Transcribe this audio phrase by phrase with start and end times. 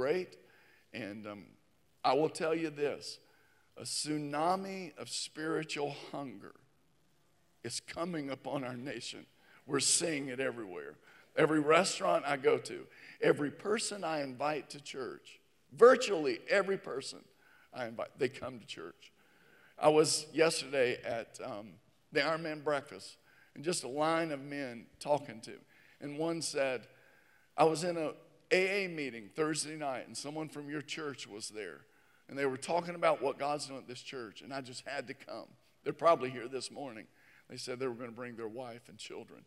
[0.00, 0.38] great.
[0.94, 1.44] And um,
[2.02, 3.18] I will tell you this
[3.76, 6.54] a tsunami of spiritual hunger
[7.62, 9.26] is coming upon our nation.
[9.66, 10.94] We're seeing it everywhere.
[11.36, 12.86] Every restaurant I go to,
[13.20, 15.38] every person I invite to church,
[15.76, 17.18] virtually every person
[17.74, 19.12] I invite, they come to church.
[19.78, 21.72] I was yesterday at um,
[22.10, 23.18] the Ironman breakfast,
[23.54, 25.52] and just a line of men talking to.
[26.00, 26.86] And one said,
[27.54, 28.12] I was in a
[28.52, 31.80] AA meeting Thursday night, and someone from your church was there.
[32.28, 35.06] And they were talking about what God's doing at this church, and I just had
[35.08, 35.46] to come.
[35.84, 37.06] They're probably here this morning.
[37.48, 39.44] They said they were going to bring their wife and children.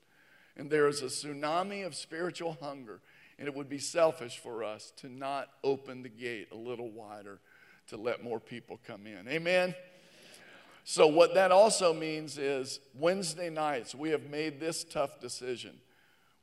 [0.58, 3.02] And there is a tsunami of spiritual hunger,
[3.40, 7.40] and it would be selfish for us to not open the gate a little wider
[7.88, 9.28] to let more people come in.
[9.28, 9.76] Amen?
[10.86, 15.80] So, what that also means is Wednesday nights, we have made this tough decision.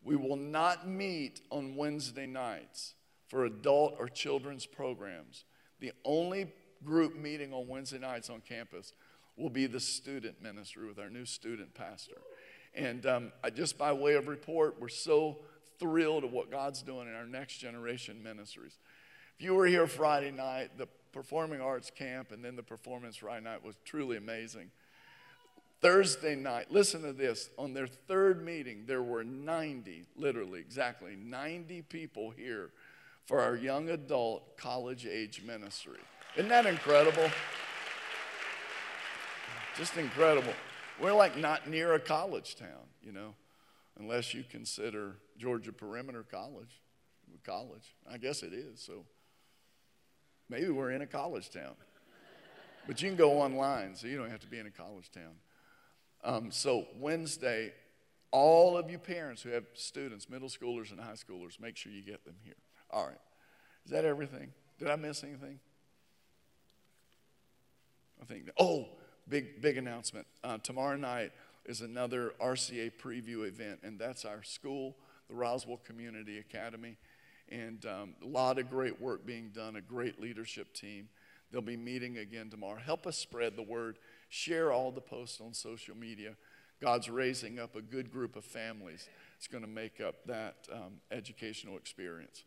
[0.03, 2.95] We will not meet on Wednesday nights
[3.29, 5.45] for adult or children's programs.
[5.81, 6.53] The only
[6.85, 8.93] group meeting on Wednesday nights on campus
[9.37, 12.21] will be the student ministry with our new student pastor.
[12.75, 15.39] And um, just by way of report, we're so
[15.79, 18.79] thrilled at what God's doing in our next generation ministries.
[19.39, 23.45] If you were here Friday night, the performing arts camp and then the performance Friday
[23.45, 24.71] night was truly amazing.
[25.81, 27.49] Thursday night, listen to this.
[27.57, 32.71] On their third meeting, there were 90, literally, exactly 90 people here
[33.25, 36.01] for our young adult college age ministry.
[36.37, 37.31] Isn't that incredible?
[39.77, 40.53] Just incredible.
[41.01, 43.35] We're like not near a college town, you know,
[43.99, 46.83] unless you consider Georgia Perimeter College.
[47.45, 47.95] College.
[48.11, 48.81] I guess it is.
[48.81, 49.07] So
[50.51, 51.75] maybe we're in a college town.
[52.87, 55.37] But you can go online, so you don't have to be in a college town.
[56.23, 57.73] Um, so, Wednesday,
[58.31, 62.03] all of you parents who have students, middle schoolers and high schoolers, make sure you
[62.03, 62.55] get them here.
[62.91, 63.19] All right.
[63.85, 64.53] Is that everything?
[64.79, 65.59] Did I miss anything?
[68.21, 68.89] I think, oh,
[69.29, 70.27] big, big announcement.
[70.45, 71.33] Uh, tomorrow night
[71.65, 74.97] is another RCA preview event, and that's our school,
[75.29, 76.97] the Roswell Community Academy.
[77.49, 81.09] And um, a lot of great work being done, a great leadership team.
[81.51, 82.79] They'll be meeting again tomorrow.
[82.79, 83.99] Help us spread the word.
[84.31, 86.37] Share all the posts on social media.
[86.81, 89.07] God's raising up a good group of families.
[89.37, 92.45] It's going to make up that um, educational experience.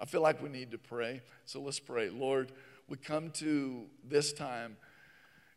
[0.00, 1.22] I feel like we need to pray.
[1.44, 2.10] So let's pray.
[2.10, 2.52] Lord,
[2.88, 4.76] we come to this time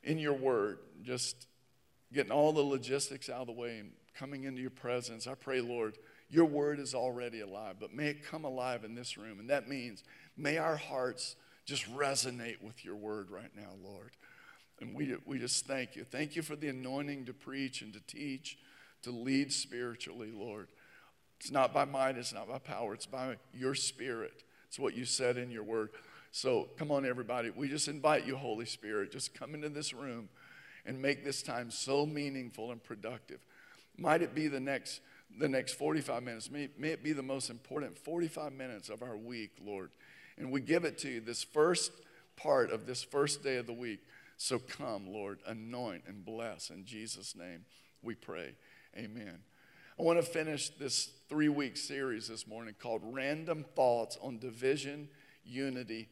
[0.04, 1.48] in your word, just
[2.14, 5.26] getting all the logistics out of the way and coming into your presence.
[5.26, 5.98] I pray, Lord,
[6.30, 9.40] your word is already alive, but may it come alive in this room.
[9.40, 10.04] And that means
[10.36, 14.12] may our hearts just resonate with your word right now, Lord.
[14.82, 16.04] And we, we just thank you.
[16.04, 18.58] Thank you for the anointing to preach and to teach,
[19.04, 20.68] to lead spiritually, Lord.
[21.40, 24.44] It's not by might, it's not by power, it's by your spirit.
[24.68, 25.90] It's what you said in your word.
[26.32, 27.50] So come on, everybody.
[27.50, 30.30] We just invite you, Holy Spirit, just come into this room
[30.86, 33.40] and make this time so meaningful and productive.
[33.98, 35.02] Might it be the next,
[35.40, 36.50] the next 45 minutes?
[36.50, 39.92] May, may it be the most important 45 minutes of our week, Lord.
[40.38, 41.92] And we give it to you, this first
[42.36, 44.00] part of this first day of the week.
[44.44, 46.72] So come, Lord, anoint and bless.
[46.72, 47.64] In Jesus' name
[48.02, 48.56] we pray.
[48.98, 49.38] Amen.
[50.00, 55.10] I want to finish this three week series this morning called Random Thoughts on Division,
[55.46, 56.10] Unity,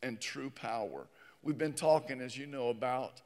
[0.00, 1.08] and True Power.
[1.42, 3.20] We've been talking, as you know, about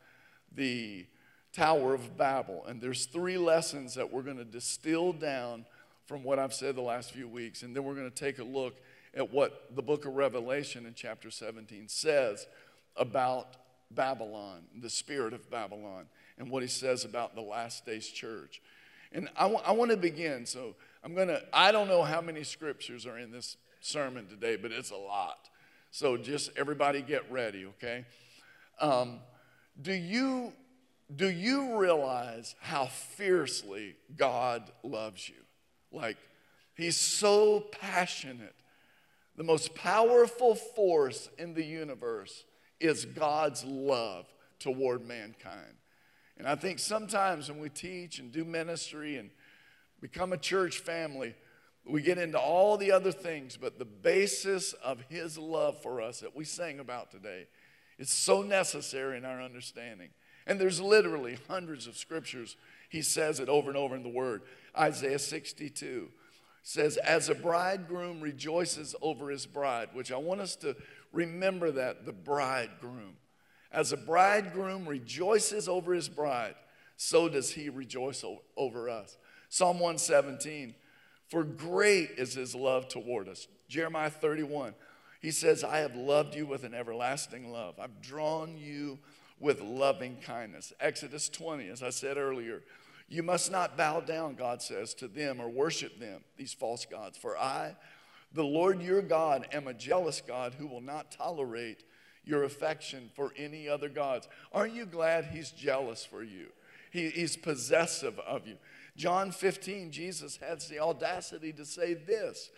[0.51, 1.05] the
[1.53, 5.67] Tower of Babel, and there's three lessons that we're going to distill down
[6.07, 8.45] from what I've said the last few weeks, and then we're going to take a
[8.45, 8.81] look
[9.13, 12.47] at what the book of Revelation in chapter 17 says
[12.97, 13.49] about
[13.91, 16.07] Babylon, the spirit of Babylon,
[16.39, 18.61] and what he says about the last days church.
[19.13, 20.47] And I, w- I want to begin.
[20.47, 20.75] So
[21.05, 24.73] I'm going to, I don't know how many scriptures are in this sermon today, but
[24.73, 25.49] it's a lot.
[25.91, 28.05] So just everybody get ready, okay?
[28.81, 29.21] Um,
[29.81, 30.53] do you
[31.15, 35.37] do you realize how fiercely God loves you?
[35.93, 36.17] Like,
[36.75, 38.55] He's so passionate.
[39.37, 42.45] The most powerful force in the universe
[42.81, 44.27] is God's love
[44.59, 45.77] toward mankind.
[46.39, 49.31] And I think sometimes when we teach and do ministry and
[50.01, 51.35] become a church family,
[51.89, 56.21] we get into all the other things, but the basis of His love for us
[56.21, 57.47] that we sang about today
[57.99, 60.11] is so necessary in our understanding.
[60.47, 62.57] And there's literally hundreds of scriptures.
[62.89, 64.43] He says it over and over in the Word.
[64.79, 66.09] Isaiah 62
[66.63, 70.77] says, As a bridegroom rejoices over his bride, which I want us to
[71.13, 73.17] Remember that, the bridegroom.
[73.73, 76.55] As a bridegroom rejoices over his bride,
[76.97, 78.25] so does he rejoice
[78.57, 79.17] over us.
[79.49, 80.75] Psalm 117,
[81.29, 83.49] for great is his love toward us.
[83.69, 84.75] Jeremiah 31,
[85.21, 87.75] He says, I have loved you with an everlasting love.
[87.81, 88.99] I've drawn you
[89.39, 90.73] with loving kindness.
[90.81, 92.63] Exodus 20, as I said earlier,
[93.09, 97.17] you must not bow down, God says, to them or worship them, these false gods.
[97.17, 97.77] For I,
[98.33, 101.85] the Lord your God, am a jealous God who will not tolerate
[102.25, 104.29] your affection for any other gods.
[104.53, 106.49] Aren't you glad He's jealous for you?
[106.91, 108.57] He, he's possessive of you.
[108.97, 112.51] John 15, Jesus has the audacity to say this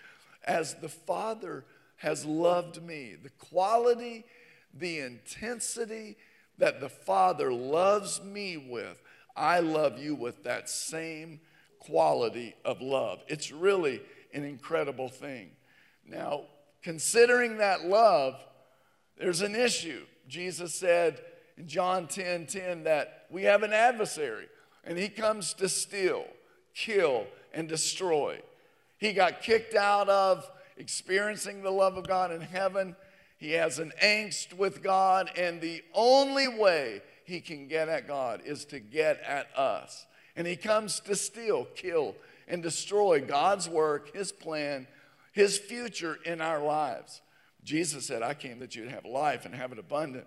[0.44, 1.64] As the Father
[1.96, 4.24] has loved me, the quality,
[4.72, 6.16] the intensity
[6.58, 9.02] that the Father loves me with,
[9.36, 11.40] I love you with that same
[11.78, 13.22] quality of love.
[13.28, 14.00] It's really
[14.32, 15.50] an incredible thing.
[16.08, 16.42] Now,
[16.82, 18.34] considering that love,
[19.18, 20.04] there's an issue.
[20.28, 21.20] Jesus said
[21.56, 24.46] in John 10 10 that we have an adversary,
[24.84, 26.24] and he comes to steal,
[26.74, 28.40] kill, and destroy.
[28.98, 32.96] He got kicked out of experiencing the love of God in heaven.
[33.36, 38.42] He has an angst with God, and the only way he can get at God
[38.44, 40.06] is to get at us.
[40.34, 42.14] And he comes to steal, kill,
[42.46, 44.86] and destroy God's work, his plan,
[45.38, 47.22] his future in our lives.
[47.62, 50.26] Jesus said, I came that you'd have life and have it abundant.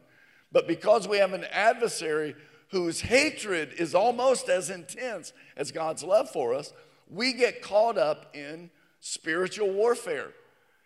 [0.54, 2.34] But because we have an adversary
[2.70, 6.72] whose hatred is almost as intense as God's love for us,
[7.10, 8.70] we get caught up in
[9.02, 10.30] spiritual warfare.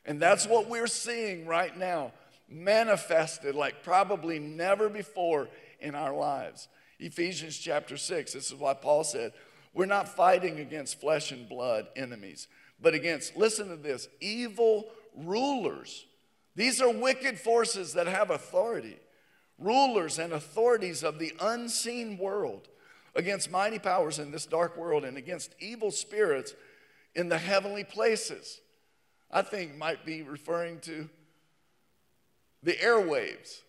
[0.07, 2.11] And that's what we're seeing right now,
[2.49, 5.49] manifested like probably never before
[5.79, 6.67] in our lives.
[6.99, 9.33] Ephesians chapter 6, this is why Paul said,
[9.71, 12.47] We're not fighting against flesh and blood enemies,
[12.81, 14.85] but against, listen to this, evil
[15.15, 16.05] rulers.
[16.55, 18.97] These are wicked forces that have authority,
[19.57, 22.67] rulers and authorities of the unseen world,
[23.15, 26.53] against mighty powers in this dark world and against evil spirits
[27.15, 28.59] in the heavenly places.
[29.31, 31.09] I think might be referring to
[32.61, 33.61] the airwaves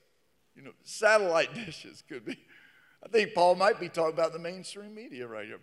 [0.56, 2.38] you know, satellite dishes could be.
[3.05, 5.61] I think Paul might be talking about the mainstream media right here.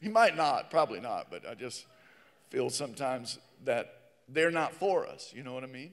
[0.00, 1.84] He might not, probably not, but I just
[2.50, 3.94] feel sometimes that
[4.28, 5.32] they're not for us.
[5.34, 5.92] You know what I mean?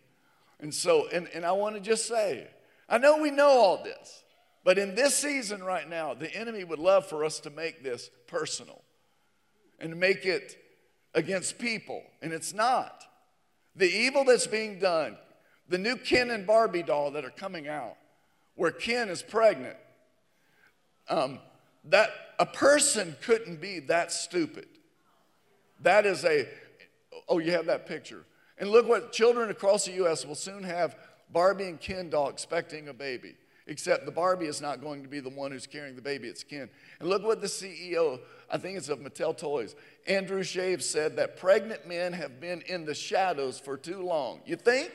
[0.59, 2.47] And so, and, and I want to just say,
[2.87, 4.23] I know we know all this,
[4.63, 8.09] but in this season right now, the enemy would love for us to make this
[8.27, 8.81] personal
[9.79, 10.57] and make it
[11.13, 13.03] against people, and it's not.
[13.75, 15.17] The evil that's being done
[15.67, 17.95] the new Ken and Barbie doll that are coming out,
[18.55, 19.77] where Ken is pregnant,
[21.09, 21.39] um,
[21.85, 22.09] that
[22.39, 24.67] a person couldn't be that stupid.
[25.81, 26.47] That is a,
[27.27, 28.25] oh, you have that picture.
[28.57, 30.25] And look what children across the U.S.
[30.25, 30.95] will soon have
[31.31, 33.35] Barbie and Ken doll expecting a baby.
[33.67, 36.43] Except the Barbie is not going to be the one who's carrying the baby, it's
[36.43, 36.69] Ken.
[36.99, 38.19] And look what the CEO,
[38.49, 39.75] I think it's of Mattel Toys,
[40.07, 44.41] Andrew Shave said that pregnant men have been in the shadows for too long.
[44.45, 44.91] You think?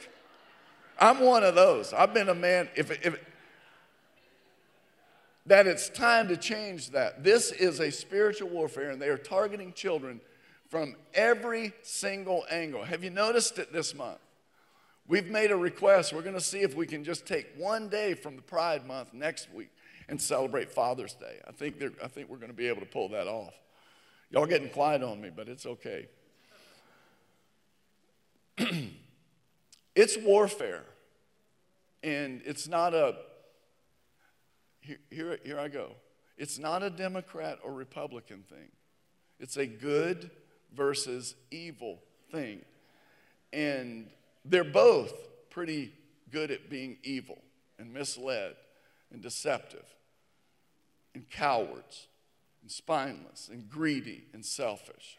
[1.01, 1.93] I'm one of those.
[1.93, 3.19] I've been a man, if, if
[5.47, 7.25] that it's time to change that.
[7.25, 10.21] This is a spiritual warfare, and they are targeting children
[10.71, 12.85] from every single angle.
[12.85, 14.21] Have you noticed it this month?
[15.09, 16.13] We've made a request.
[16.13, 19.13] We're going to see if we can just take one day from the Pride Month
[19.13, 19.71] next week
[20.09, 21.41] and celebrate Father's Day.
[21.47, 23.53] I think, I think we're going to be able to pull that off.
[24.31, 26.07] Y'all getting quiet on me, but it's okay.
[29.97, 30.85] it's warfare.
[32.05, 33.17] And it's not a,
[34.81, 35.91] here, here, here I go.
[36.39, 38.69] It's not a Democrat or Republican thing.
[39.41, 40.31] It's a good
[40.75, 41.99] versus evil
[42.31, 42.63] thing.
[43.53, 44.09] And
[44.45, 45.13] they're both
[45.51, 45.93] pretty
[46.31, 47.39] good at being evil
[47.79, 48.55] and misled
[49.13, 49.85] and deceptive
[51.15, 52.07] and cowards
[52.63, 55.19] and spineless and greedy and selfish.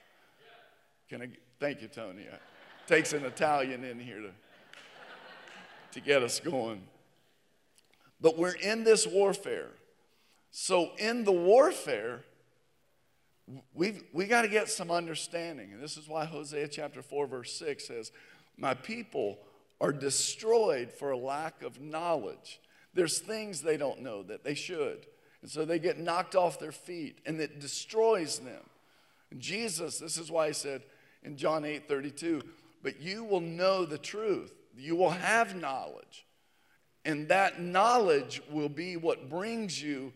[1.10, 1.30] Can I
[1.60, 2.22] thank you, Tony?
[2.22, 2.40] It
[2.88, 4.32] takes an Italian in here to
[5.92, 6.82] to get us going.
[8.20, 9.70] But we're in this warfare.
[10.52, 12.22] So, in the warfare,
[13.74, 15.72] we've, we got to get some understanding.
[15.74, 18.12] And this is why Hosea chapter 4, verse 6 says,
[18.58, 19.40] My people
[19.80, 22.60] are destroyed for a lack of knowledge.
[22.94, 25.06] There's things they don't know that they should.
[25.42, 28.62] And so they get knocked off their feet, and it destroys them.
[29.32, 30.84] And Jesus, this is why he said
[31.24, 32.42] in John 8 32,
[32.84, 36.26] But you will know the truth, you will have knowledge.
[37.04, 40.14] And that knowledge will be what brings you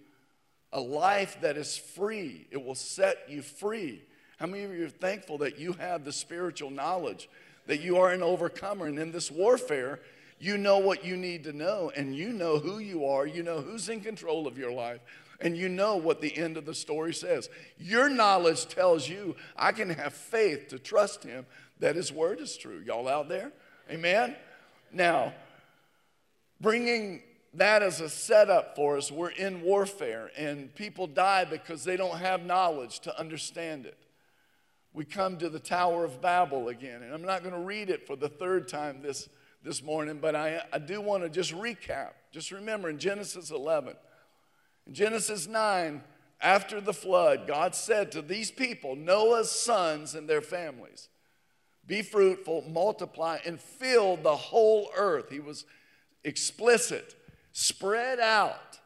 [0.75, 2.45] a life that is free.
[2.51, 4.03] It will set you free.
[4.37, 7.29] How many of you are thankful that you have the spiritual knowledge,
[7.65, 8.85] that you are an overcomer?
[8.85, 10.01] And in this warfare,
[10.37, 13.61] you know what you need to know, and you know who you are, you know
[13.61, 14.99] who's in control of your life,
[15.39, 17.49] and you know what the end of the story says.
[17.79, 21.45] Your knowledge tells you I can have faith to trust Him
[21.79, 22.83] that His word is true.
[22.85, 23.53] Y'all out there?
[23.89, 24.35] Amen?
[24.91, 25.33] Now,
[26.59, 27.23] bringing
[27.57, 32.17] that as a setup for us, we're in warfare and people die because they don't
[32.17, 33.97] have knowledge to understand it.
[34.93, 38.07] We come to the Tower of Babel again, and I'm not going to read it
[38.07, 39.27] for the third time this,
[39.61, 42.11] this morning, but I, I do want to just recap.
[42.31, 43.95] Just remember in Genesis 11,
[44.87, 46.01] in Genesis 9,
[46.41, 51.09] after the flood, God said to these people, Noah's sons and their families,
[51.87, 55.29] be fruitful, multiply, and fill the whole earth.
[55.29, 55.65] He was
[56.23, 57.15] explicit,
[57.55, 58.79] spread out.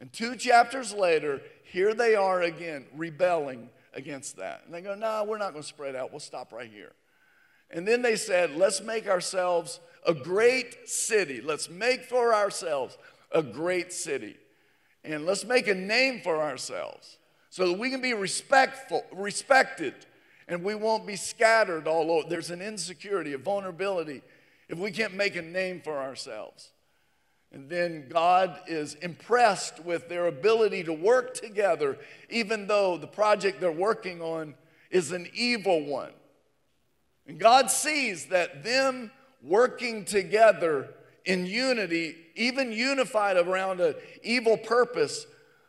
[0.00, 4.62] And two chapters later, here they are again, rebelling against that.
[4.66, 6.10] And they go, No, we're not going to spread out.
[6.10, 6.92] We'll stop right here.
[7.70, 11.40] And then they said, Let's make ourselves a great city.
[11.40, 12.98] Let's make for ourselves
[13.32, 14.36] a great city.
[15.04, 17.18] And let's make a name for ourselves
[17.50, 19.94] so that we can be respectful, respected
[20.48, 22.28] and we won't be scattered all over.
[22.28, 24.22] There's an insecurity, a vulnerability
[24.68, 26.70] if we can't make a name for ourselves.
[27.52, 33.60] And then God is impressed with their ability to work together, even though the project
[33.60, 34.54] they're working on
[34.90, 36.12] is an evil one.
[37.26, 39.10] And God sees that them
[39.42, 45.26] working together in unity, even unified around an evil purpose,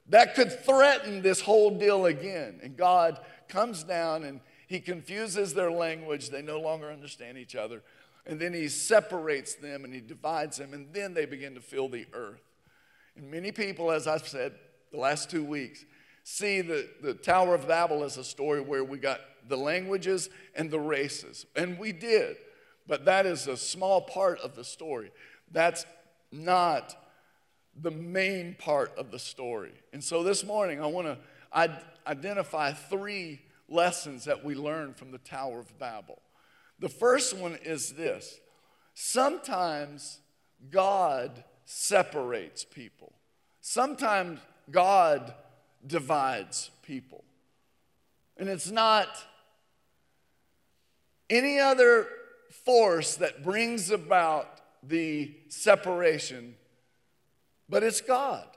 [0.07, 2.59] that could threaten this whole deal again.
[2.63, 6.29] And God comes down and he confuses their language.
[6.29, 7.83] They no longer understand each other.
[8.25, 11.89] And then he separates them and he divides them, and then they begin to fill
[11.89, 12.41] the earth.
[13.15, 14.53] And many people, as I've said
[14.91, 15.83] the last two weeks,
[16.23, 20.69] see the, the Tower of Babel as a story where we got the languages and
[20.69, 21.45] the races.
[21.55, 22.37] And we did.
[22.87, 25.11] But that is a small part of the story.
[25.51, 25.85] That's
[26.31, 26.95] not
[27.81, 29.73] the main part of the story.
[29.93, 35.17] And so this morning, I want to identify three lessons that we learn from the
[35.19, 36.21] Tower of Babel.
[36.79, 38.39] The first one is this
[38.93, 40.19] sometimes
[40.69, 43.13] God separates people,
[43.61, 44.39] sometimes
[44.71, 45.33] God
[45.85, 47.23] divides people.
[48.37, 49.09] And it's not
[51.29, 52.07] any other
[52.65, 56.55] force that brings about the separation,
[57.67, 58.47] but it's God.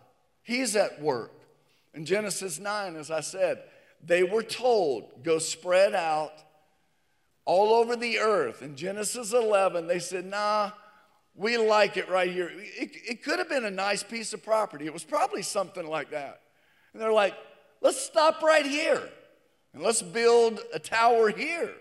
[0.42, 1.32] He's at work.
[1.94, 3.62] In Genesis 9, as I said,
[4.04, 6.32] they were told, go spread out
[7.44, 8.62] all over the earth.
[8.62, 10.70] In Genesis 11, they said, nah,
[11.34, 12.50] we like it right here.
[12.52, 14.86] It, it could have been a nice piece of property.
[14.86, 16.40] It was probably something like that.
[16.92, 17.34] And they're like,
[17.80, 19.08] let's stop right here
[19.72, 21.72] and let's build a tower here,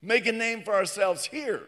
[0.00, 1.62] make a name for ourselves here,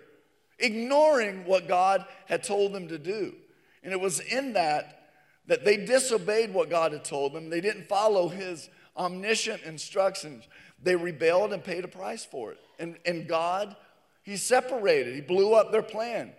[0.59, 3.35] ignoring what God had told them to do.
[3.83, 5.01] And it was in that
[5.47, 7.51] that they disobeyed what God had told them.
[7.51, 10.49] They didn't follow his omniscient instructions.
[10.83, 12.59] They rebelled and paid a price for it.
[12.79, 13.77] And, and God,
[14.23, 16.33] He separated, He blew up their plan.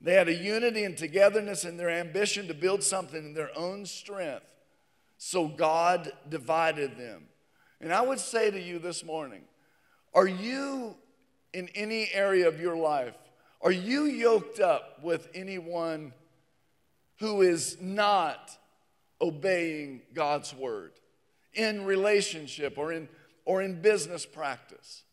[0.00, 3.86] They had a unity and togetherness in their ambition to build something in their own
[3.86, 4.52] strength.
[5.16, 7.26] So God divided them.
[7.80, 9.42] And I would say to you this morning
[10.14, 10.96] are you
[11.52, 13.14] in any area of your life,
[13.60, 16.12] are you yoked up with anyone
[17.18, 18.58] who is not
[19.20, 20.92] obeying God's word
[21.54, 23.08] in relationship or in,
[23.44, 25.04] or in business practice?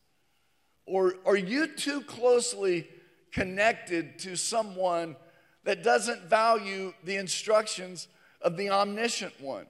[0.89, 2.87] Or are you too closely
[3.31, 5.15] connected to someone
[5.63, 8.07] that doesn't value the instructions
[8.41, 9.67] of the omniscient one?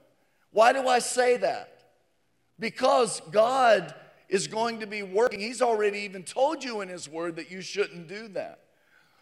[0.50, 1.82] Why do I say that?
[2.58, 3.94] Because God
[4.30, 5.40] is going to be working.
[5.40, 8.60] He's already even told you in His Word that you shouldn't do that.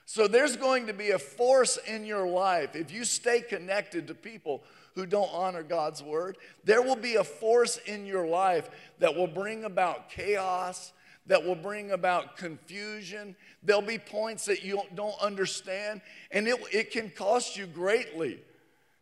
[0.04, 2.76] So there's going to be a force in your life.
[2.76, 4.62] If you stay connected to people
[4.94, 9.26] who don't honor God's Word, there will be a force in your life that will
[9.26, 10.92] bring about chaos
[11.28, 13.36] that will bring about confusion.
[13.62, 18.40] There'll be points that you don't understand, and it, it can cost you greatly.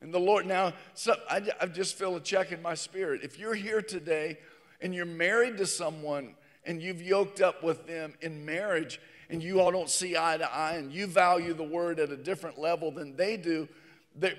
[0.00, 3.22] And the Lord, now, so I, I just feel a check in my spirit.
[3.22, 4.38] If you're here today
[4.82, 9.60] and you're married to someone and you've yoked up with them in marriage and you
[9.60, 12.90] all don't see eye to eye and you value the word at a different level
[12.90, 13.68] than they do,
[14.16, 14.34] that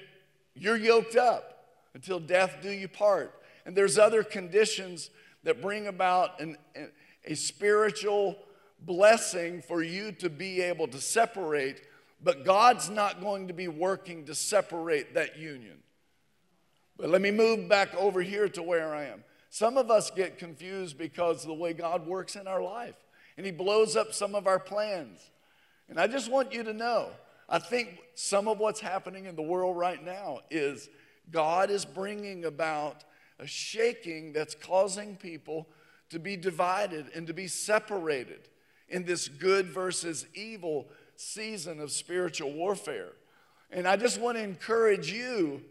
[0.54, 1.66] you're yoked up
[1.96, 3.34] until death do you part.
[3.66, 5.10] And there's other conditions
[5.44, 6.92] that bring about an, an
[7.28, 8.38] a spiritual
[8.80, 11.82] blessing for you to be able to separate,
[12.24, 15.78] but God's not going to be working to separate that union.
[16.98, 19.24] But let me move back over here to where I am.
[19.50, 22.96] Some of us get confused because of the way God works in our life,
[23.36, 25.20] and He blows up some of our plans.
[25.90, 27.10] And I just want you to know
[27.50, 30.90] I think some of what's happening in the world right now is
[31.32, 33.04] God is bringing about
[33.40, 35.68] a shaking that's causing people
[36.10, 38.48] to be divided and to be separated
[38.90, 43.12] in this good versus evil season of spiritual warfare.
[43.72, 45.62] And I just want to encourage you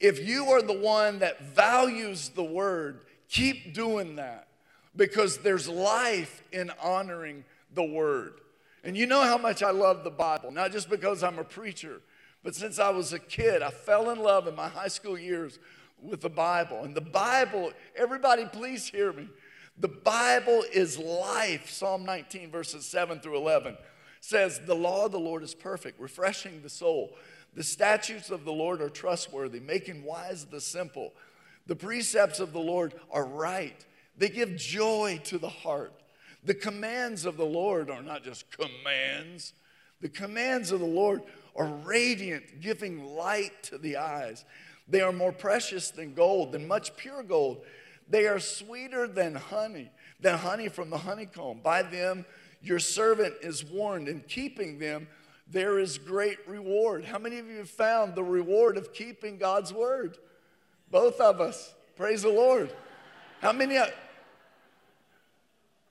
[0.00, 4.48] if you are the one that values the word, keep doing that
[4.96, 8.34] because there's life in honoring the word.
[8.82, 12.00] And you know how much I love the Bible, not just because I'm a preacher,
[12.42, 15.58] but since I was a kid, I fell in love in my high school years
[16.04, 16.84] with the Bible.
[16.84, 19.28] And the Bible, everybody, please hear me.
[19.78, 21.70] The Bible is life.
[21.70, 23.76] Psalm 19, verses 7 through 11
[24.20, 27.16] says, The law of the Lord is perfect, refreshing the soul.
[27.54, 31.12] The statutes of the Lord are trustworthy, making wise the simple.
[31.66, 33.84] The precepts of the Lord are right,
[34.16, 35.92] they give joy to the heart.
[36.44, 39.54] The commands of the Lord are not just commands,
[40.00, 41.22] the commands of the Lord
[41.56, 44.44] are radiant, giving light to the eyes.
[44.88, 47.64] They are more precious than gold, than much pure gold.
[48.08, 51.60] They are sweeter than honey, than honey from the honeycomb.
[51.62, 52.26] By them,
[52.62, 54.08] your servant is warned.
[54.08, 55.08] In keeping them,
[55.48, 57.04] there is great reward.
[57.04, 60.18] How many of you have found the reward of keeping God's word?
[60.90, 61.74] Both of us.
[61.96, 62.72] Praise the Lord.
[63.40, 63.78] How many?
[63.78, 63.90] Of,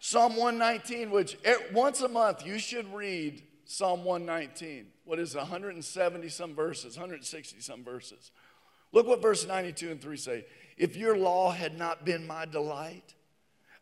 [0.05, 1.37] Psalm 119, which
[1.71, 4.87] once a month you should read Psalm 119.
[5.05, 8.31] What is it, 170 some verses, 160 some verses.
[8.93, 10.45] Look what verse 92 and 3 say.
[10.77, 13.15] If your law had not been my delight,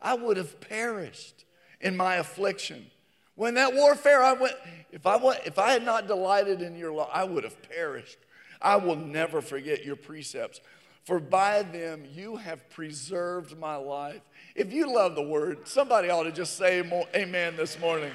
[0.00, 1.44] I would have perished
[1.80, 2.86] in my affliction.
[3.34, 4.54] When that warfare I went,
[4.90, 8.18] if I went, if I had not delighted in your law, I would have perished.
[8.60, 10.60] I will never forget your precepts,
[11.04, 14.20] for by them you have preserved my life.
[14.54, 16.80] If you love the word, somebody ought to just say
[17.14, 18.12] amen this morning.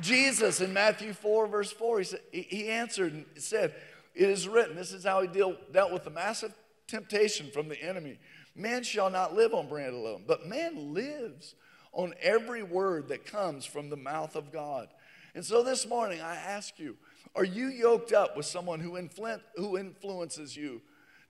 [0.00, 3.74] Jesus in Matthew 4, verse 4, he, said, he answered and said,
[4.16, 6.54] It is written, this is how he deal, dealt with the massive
[6.88, 8.18] temptation from the enemy.
[8.54, 11.54] Man shall not live on bread alone, but man lives
[11.92, 14.88] on every word that comes from the mouth of God.
[15.34, 16.96] And so this morning, I ask you,
[17.34, 20.80] are you yoked up with someone who, influ- who influences you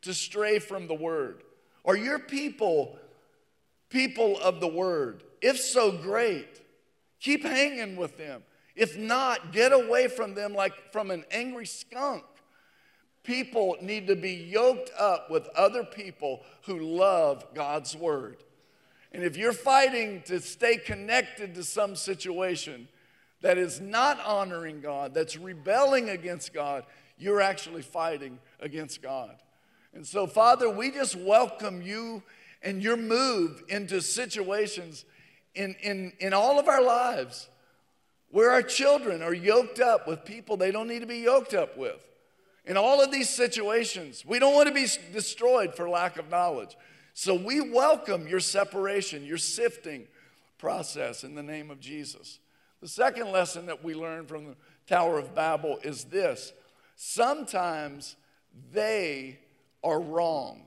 [0.02, 1.42] to stray from the word?
[1.84, 2.98] Are your people
[3.88, 5.24] people of the word?
[5.42, 6.60] If so, great.
[7.20, 8.42] Keep hanging with them.
[8.74, 12.22] If not, get away from them like from an angry skunk.
[13.26, 18.36] People need to be yoked up with other people who love God's word.
[19.10, 22.86] And if you're fighting to stay connected to some situation
[23.40, 26.84] that is not honoring God, that's rebelling against God,
[27.18, 29.34] you're actually fighting against God.
[29.92, 32.22] And so, Father, we just welcome you
[32.62, 35.04] and your move into situations
[35.56, 37.48] in, in, in all of our lives
[38.30, 41.76] where our children are yoked up with people they don't need to be yoked up
[41.76, 42.00] with.
[42.66, 46.76] In all of these situations, we don't want to be destroyed for lack of knowledge.
[47.14, 50.08] So we welcome your separation, your sifting
[50.58, 52.40] process in the name of Jesus.
[52.82, 56.52] The second lesson that we learn from the Tower of Babel is this
[56.96, 58.16] sometimes
[58.72, 59.38] they
[59.84, 60.62] are wrong.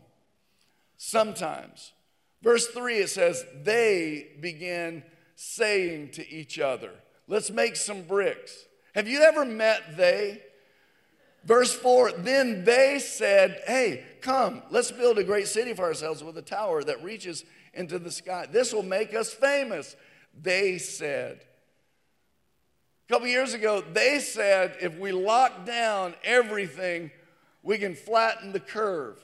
[0.97, 1.93] Sometimes.
[2.41, 5.03] Verse 3, it says, They began
[5.35, 6.91] saying to each other,
[7.27, 8.65] Let's make some bricks.
[8.95, 10.41] Have you ever met they?
[11.49, 16.37] Verse 4 Then they said, Hey, come, let's build a great city for ourselves with
[16.37, 18.45] a tower that reaches into the sky.
[18.49, 19.95] This will make us famous.
[20.39, 21.41] They said.
[23.07, 27.09] A couple years ago, they said if we lock down everything,
[27.63, 29.17] we can flatten the curve.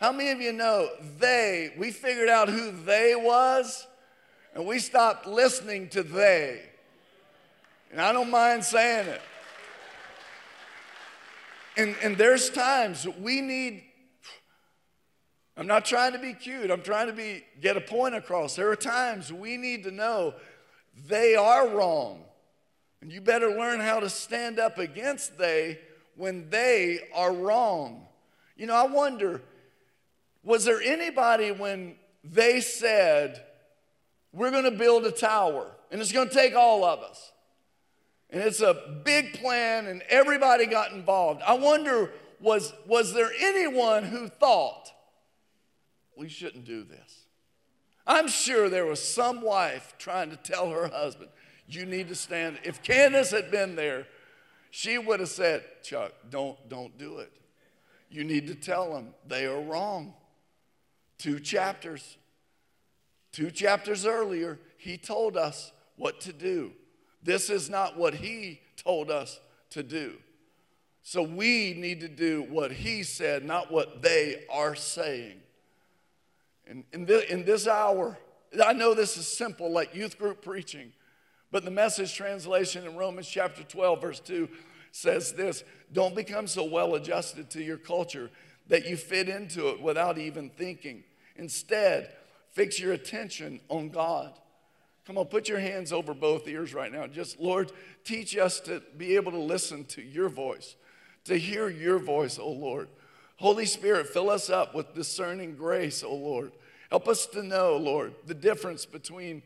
[0.00, 3.86] How many of you know they, we figured out who they was,
[4.54, 6.62] and we stopped listening to they?
[7.92, 9.20] And I don't mind saying it.
[11.80, 13.82] And, and there's times we need,
[15.56, 18.54] I'm not trying to be cute, I'm trying to be, get a point across.
[18.54, 20.34] There are times we need to know
[21.08, 22.22] they are wrong.
[23.00, 25.78] And you better learn how to stand up against they
[26.16, 28.06] when they are wrong.
[28.58, 29.40] You know, I wonder,
[30.42, 33.42] was there anybody when they said,
[34.34, 37.32] we're going to build a tower and it's going to take all of us?
[38.32, 41.42] And it's a big plan, and everybody got involved.
[41.42, 44.90] I wonder was, was there anyone who thought,
[46.16, 47.26] we shouldn't do this?
[48.06, 51.30] I'm sure there was some wife trying to tell her husband,
[51.68, 52.58] you need to stand.
[52.64, 54.06] If Candace had been there,
[54.70, 57.32] she would have said, Chuck, don't, don't do it.
[58.10, 60.14] You need to tell them they are wrong.
[61.18, 62.16] Two chapters,
[63.30, 66.72] two chapters earlier, he told us what to do.
[67.22, 70.14] This is not what he told us to do.
[71.02, 75.40] So we need to do what he said, not what they are saying.
[76.66, 78.18] And in, this, in this hour,
[78.64, 80.92] I know this is simple, like youth group preaching,
[81.50, 84.48] But the message translation in Romans chapter 12, verse 2
[84.92, 88.30] says this Don't become so well adjusted to your culture
[88.68, 91.02] that you fit into it without even thinking.
[91.36, 92.12] Instead,
[92.50, 94.32] fix your attention on God.
[95.10, 97.08] Come on, put your hands over both ears right now.
[97.08, 97.72] Just, Lord,
[98.04, 100.76] teach us to be able to listen to your voice,
[101.24, 102.86] to hear your voice, oh Lord.
[103.38, 106.52] Holy Spirit, fill us up with discerning grace, oh Lord.
[106.90, 109.42] Help us to know, Lord, the difference between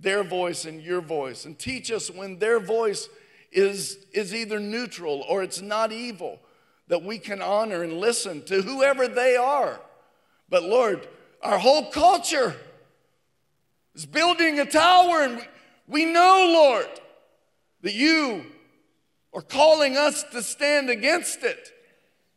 [0.00, 1.46] their voice and your voice.
[1.46, 3.08] And teach us when their voice
[3.50, 6.38] is, is either neutral or it's not evil,
[6.86, 9.80] that we can honor and listen to whoever they are.
[10.48, 11.08] But Lord,
[11.42, 12.54] our whole culture
[13.98, 15.44] is building a tower, and
[15.88, 16.88] we know, Lord,
[17.82, 18.46] that you
[19.34, 21.72] are calling us to stand against it,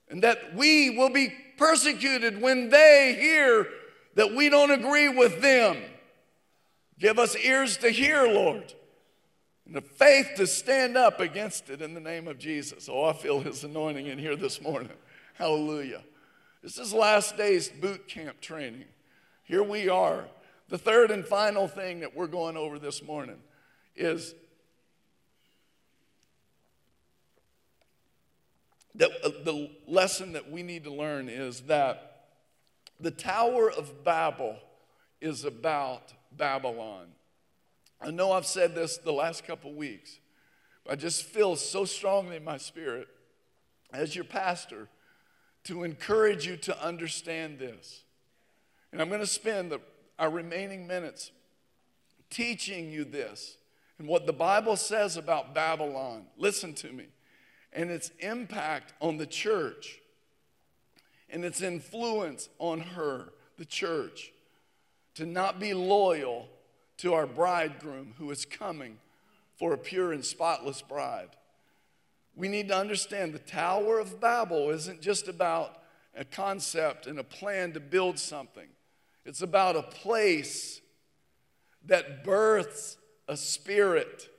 [0.09, 3.67] and that we will be persecuted when they hear
[4.15, 5.77] that we don't agree with them.
[6.97, 8.73] Give us ears to hear, Lord,
[9.67, 12.89] and the faith to stand up against it in the name of Jesus.
[12.91, 14.89] Oh, I feel his anointing in here this morning.
[15.35, 16.01] Hallelujah.
[16.63, 18.85] This is last day's boot camp training.
[19.43, 20.25] Here we are.
[20.71, 23.35] The third and final thing that we're going over this morning
[23.93, 24.33] is
[28.95, 32.29] that uh, the lesson that we need to learn is that
[33.01, 34.59] the Tower of Babel
[35.19, 37.07] is about Babylon.
[37.99, 40.19] I know I've said this the last couple weeks,
[40.85, 43.09] but I just feel so strongly in my spirit
[43.91, 44.87] as your pastor
[45.65, 48.03] to encourage you to understand this.
[48.93, 49.81] And I'm going to spend the,
[50.21, 51.31] our remaining minutes
[52.29, 53.57] teaching you this
[53.97, 56.27] and what the Bible says about Babylon.
[56.37, 57.07] Listen to me.
[57.73, 59.99] And its impact on the church
[61.27, 64.31] and its influence on her, the church
[65.15, 66.47] to not be loyal
[66.97, 68.99] to our bridegroom who is coming
[69.57, 71.29] for a pure and spotless bride.
[72.35, 75.81] We need to understand the Tower of Babel isn't just about
[76.15, 78.67] a concept and a plan to build something,
[79.25, 80.81] it's about a place
[81.85, 84.29] that births a spirit.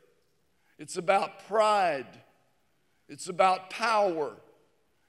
[0.78, 2.06] It's about pride.
[3.08, 4.32] It's about power.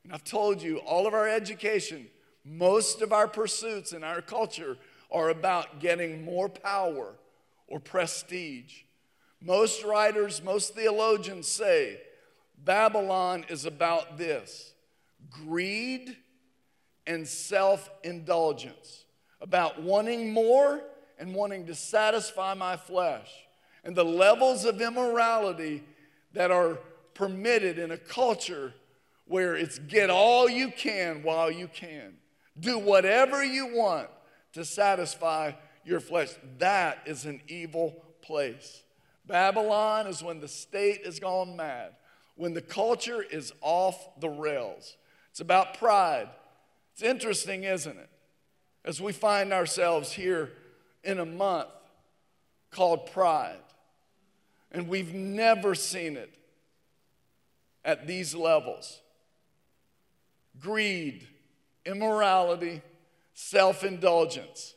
[0.03, 2.07] And I've told you, all of our education,
[2.43, 4.77] most of our pursuits in our culture
[5.11, 7.13] are about getting more power
[7.67, 8.81] or prestige.
[9.41, 11.99] Most writers, most theologians say
[12.57, 14.73] Babylon is about this
[15.29, 16.15] greed
[17.05, 19.02] and self indulgence,
[19.43, 20.81] about wanting more
[21.19, 23.29] and wanting to satisfy my flesh,
[23.83, 25.83] and the levels of immorality
[26.31, 26.79] that are
[27.13, 28.73] permitted in a culture
[29.25, 32.13] where it's get all you can while you can.
[32.59, 34.09] Do whatever you want
[34.53, 35.51] to satisfy
[35.83, 36.29] your flesh.
[36.59, 38.83] That is an evil place.
[39.27, 41.91] Babylon is when the state has gone mad,
[42.35, 44.97] when the culture is off the rails.
[45.31, 46.29] It's about pride.
[46.93, 48.09] It's interesting, isn't it?
[48.85, 50.51] As we find ourselves here
[51.03, 51.69] in a month
[52.71, 53.57] called Pride,
[54.71, 56.33] and we've never seen it
[57.85, 59.01] at these levels
[60.59, 61.27] greed,
[61.85, 62.81] immorality,
[63.33, 64.75] self indulgence.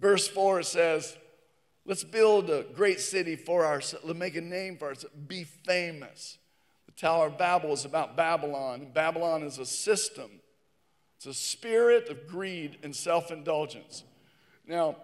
[0.00, 1.16] Verse 4 says,
[1.84, 6.38] Let's build a great city for ourselves, let's make a name for ourselves, be famous.
[6.86, 10.30] The Tower of Babel is about Babylon, Babylon is a system,
[11.24, 14.02] it's a spirit of greed and self indulgence.
[14.66, 14.96] Now,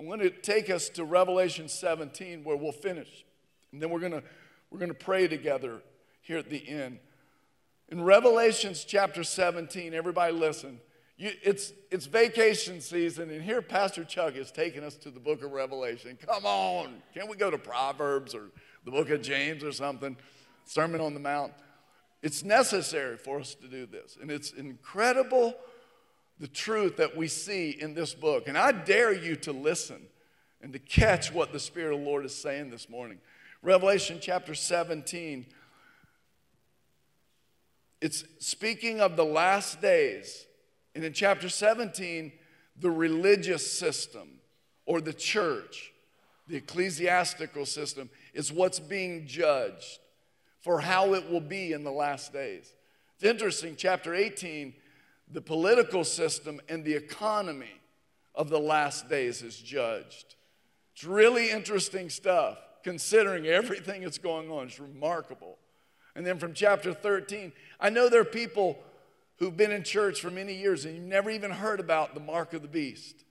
[0.00, 3.26] I'm going to take us to Revelation 17 where we'll finish.
[3.70, 4.22] And then we're going to,
[4.70, 5.82] we're going to pray together
[6.22, 7.00] here at the end.
[7.90, 10.80] In Revelations chapter 17, everybody listen.
[11.18, 15.42] You, it's, it's vacation season, and here Pastor Chuck is taking us to the book
[15.42, 16.16] of Revelation.
[16.26, 18.44] Come on, can't we go to Proverbs or
[18.86, 20.16] the book of James or something?
[20.64, 21.52] Sermon on the Mount.
[22.22, 25.54] It's necessary for us to do this, and it's incredible
[26.40, 28.48] the truth that we see in this book.
[28.48, 30.02] And I dare you to listen
[30.60, 33.18] and to catch what the Spirit of the Lord is saying this morning.
[33.62, 35.46] Revelation chapter 17.
[38.00, 40.46] It's speaking of the last days
[40.98, 42.32] and in chapter 17,
[42.80, 44.40] the religious system
[44.84, 45.92] or the church,
[46.48, 50.00] the ecclesiastical system, is what's being judged
[50.68, 52.74] for how it will be in the last days.
[53.14, 54.74] It's interesting, chapter 18,
[55.32, 57.80] the political system and the economy
[58.34, 60.34] of the last days is judged.
[60.92, 64.66] It's really interesting stuff considering everything that's going on.
[64.66, 65.56] It's remarkable.
[66.14, 67.50] And then from chapter 13,
[67.80, 68.78] I know there are people
[69.38, 72.52] who've been in church for many years and you've never even heard about the mark
[72.52, 73.24] of the beast.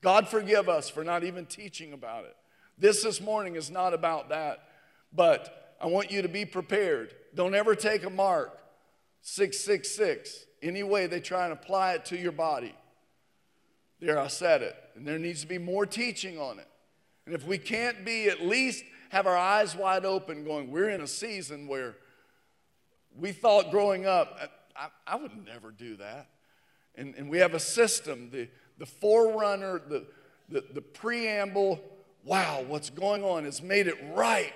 [0.00, 2.34] God forgive us for not even teaching about it.
[2.76, 4.64] This this morning is not about that.
[5.12, 7.12] But I want you to be prepared.
[7.34, 8.56] Don't ever take a mark
[9.22, 12.72] 666 any way they try and apply it to your body.
[14.00, 14.76] There, I said it.
[14.94, 16.68] And there needs to be more teaching on it.
[17.26, 21.00] And if we can't be, at least have our eyes wide open, going, we're in
[21.00, 21.96] a season where
[23.18, 24.38] we thought growing up,
[24.76, 26.28] I, I would never do that.
[26.94, 30.06] And, and we have a system, the, the forerunner, the,
[30.48, 31.80] the, the preamble,
[32.24, 34.52] wow, what's going on has made it ripe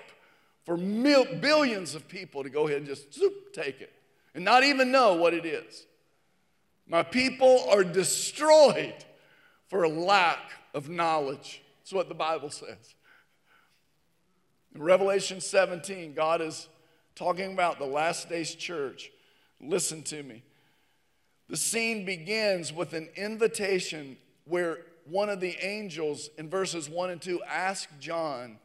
[0.67, 3.93] for mil- billions of people to go ahead and just zoop, take it
[4.35, 5.85] and not even know what it is.
[6.85, 9.05] My people are destroyed
[9.69, 10.39] for a lack
[10.73, 11.63] of knowledge.
[11.79, 12.95] That's what the Bible says.
[14.75, 16.67] In Revelation 17, God is
[17.15, 19.09] talking about the last days church.
[19.61, 20.43] Listen to me.
[21.47, 27.21] The scene begins with an invitation where one of the angels in verses 1 and
[27.21, 28.59] 2 asked John,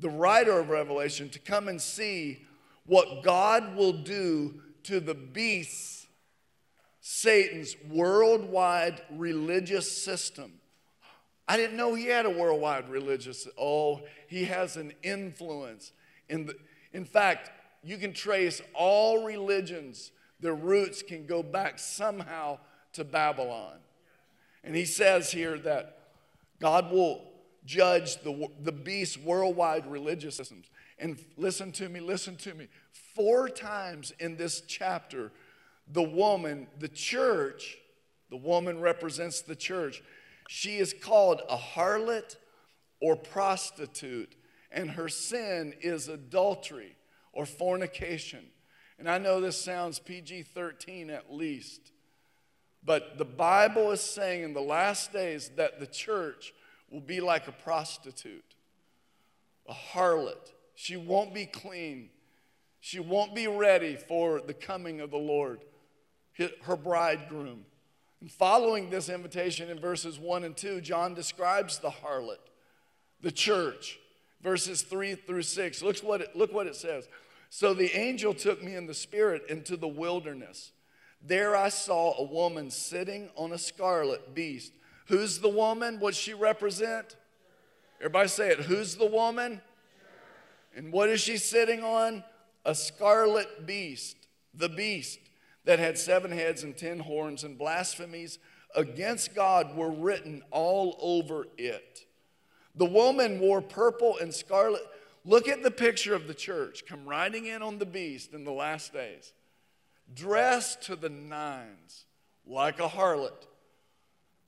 [0.00, 2.46] the writer of Revelation, to come and see
[2.86, 6.06] what God will do to the beasts,
[7.00, 10.52] Satan's worldwide religious system.
[11.46, 13.48] I didn't know he had a worldwide religious.
[13.58, 15.92] Oh, he has an influence
[16.28, 16.54] in the.
[16.92, 17.50] In fact,
[17.82, 20.12] you can trace all religions.
[20.40, 22.58] Their roots can go back somehow
[22.92, 23.78] to Babylon.
[24.62, 25.98] And he says here that
[26.60, 27.27] God will
[27.68, 30.70] judge the, the beast's worldwide religious systems.
[30.98, 32.66] And listen to me, listen to me.
[33.14, 35.30] Four times in this chapter,
[35.86, 37.76] the woman, the church,
[38.30, 40.02] the woman represents the church,
[40.48, 42.36] she is called a harlot
[43.00, 44.34] or prostitute,
[44.72, 46.96] and her sin is adultery
[47.32, 48.46] or fornication.
[48.98, 51.92] And I know this sounds PG 13 at least,
[52.82, 56.54] but the Bible is saying in the last days that the church
[56.90, 58.54] will be like a prostitute,
[59.68, 60.52] a harlot.
[60.74, 62.10] She won't be clean.
[62.80, 65.64] She won't be ready for the coming of the Lord,
[66.62, 67.64] her bridegroom.
[68.20, 72.38] And following this invitation in verses 1 and 2, John describes the harlot,
[73.20, 73.98] the church,
[74.42, 75.82] verses 3 through 6.
[75.82, 77.08] Look what it, look what it says.
[77.50, 80.72] So the angel took me in the spirit into the wilderness.
[81.20, 84.72] There I saw a woman sitting on a scarlet beast.
[85.08, 86.00] Who's the woman?
[86.00, 87.16] What she represent?
[87.98, 88.60] Everybody say it.
[88.60, 89.60] Who's the woman?
[90.76, 92.22] And what is she sitting on?
[92.64, 94.16] A scarlet beast,
[94.54, 95.18] the beast
[95.64, 98.38] that had seven heads and ten horns, and blasphemies
[98.74, 102.06] against God were written all over it.
[102.74, 104.82] The woman wore purple and scarlet.
[105.24, 108.52] Look at the picture of the church come riding in on the beast in the
[108.52, 109.32] last days,
[110.14, 112.04] dressed to the nines
[112.46, 113.46] like a harlot.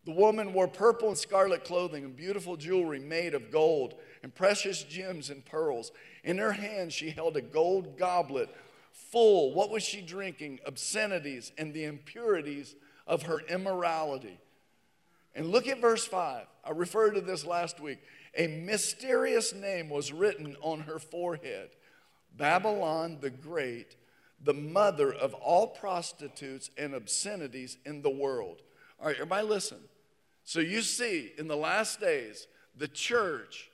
[0.04, 4.82] The woman wore purple and scarlet clothing and beautiful jewelry made of gold and precious
[4.82, 5.92] gems and pearls.
[6.24, 8.48] In her hand, she held a gold goblet
[8.92, 9.52] full.
[9.52, 10.60] What was she drinking?
[10.64, 12.74] Obscenities and the impurities
[13.06, 14.38] of her immorality.
[15.34, 16.46] And look at verse 5.
[16.64, 17.98] I referred to this last week.
[18.36, 21.70] A mysterious name was written on her forehead
[22.36, 23.96] Babylon the Great,
[24.42, 28.62] the mother of all prostitutes and obscenities in the world.
[29.00, 29.78] All right, everybody listen.
[30.50, 33.70] So you see, in the last days, the church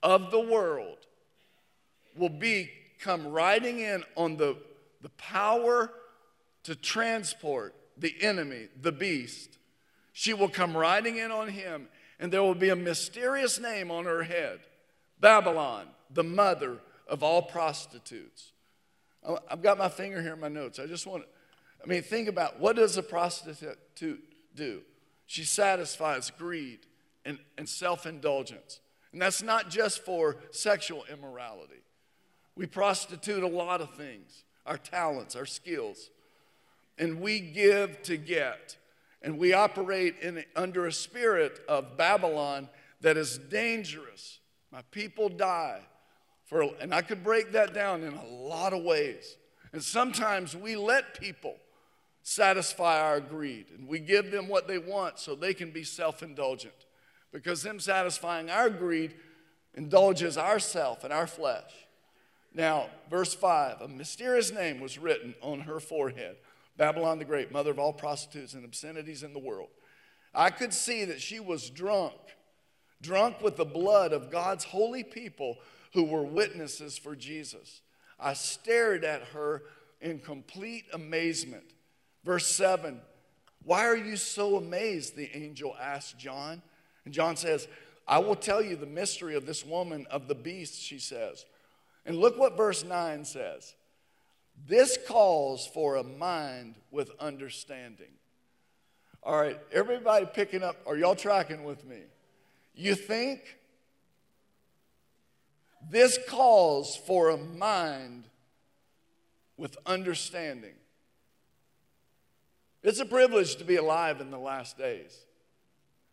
[0.00, 0.98] of the world
[2.16, 4.58] will be come riding in on the,
[5.02, 5.90] the power
[6.62, 9.58] to transport the enemy, the beast.
[10.12, 11.88] She will come riding in on him,
[12.20, 14.60] and there will be a mysterious name on her head
[15.18, 18.52] Babylon, the mother of all prostitutes.
[19.50, 20.78] I've got my finger here in my notes.
[20.78, 21.28] I just want to,
[21.82, 24.22] I mean, think about what does a prostitute
[24.54, 24.82] do?
[25.26, 26.80] She satisfies greed
[27.24, 28.80] and, and self indulgence.
[29.12, 31.82] And that's not just for sexual immorality.
[32.54, 36.10] We prostitute a lot of things our talents, our skills.
[36.98, 38.76] And we give to get.
[39.22, 42.68] And we operate in, under a spirit of Babylon
[43.00, 44.40] that is dangerous.
[44.72, 45.80] My people die.
[46.46, 49.36] For, and I could break that down in a lot of ways.
[49.72, 51.56] And sometimes we let people
[52.28, 56.24] satisfy our greed and we give them what they want so they can be self
[56.24, 56.74] indulgent.
[57.32, 59.14] Because them satisfying our greed
[59.74, 61.70] indulges ourself and our flesh.
[62.52, 66.36] Now, verse 5 a mysterious name was written on her forehead
[66.76, 69.68] Babylon the Great, mother of all prostitutes and obscenities in the world.
[70.34, 72.14] I could see that she was drunk,
[73.00, 75.58] drunk with the blood of God's holy people
[75.94, 77.82] who were witnesses for Jesus.
[78.18, 79.62] I stared at her
[80.00, 81.72] in complete amazement.
[82.26, 83.00] Verse 7
[83.62, 85.16] Why are you so amazed?
[85.16, 86.60] The angel asked John.
[87.04, 87.68] And John says,
[88.06, 91.46] I will tell you the mystery of this woman of the beast, she says
[92.04, 93.74] And look what verse 9 says.
[94.66, 98.12] This calls for a mind with understanding.
[99.22, 102.00] All right, everybody picking up, are y'all tracking with me?
[102.74, 103.40] You think
[105.90, 108.24] this calls for a mind
[109.56, 110.74] with understanding.
[112.86, 115.24] It's a privilege to be alive in the last days.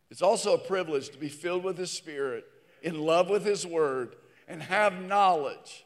[0.09, 2.45] It's also a privilege to be filled with His Spirit,
[2.81, 4.15] in love with His Word,
[4.47, 5.85] and have knowledge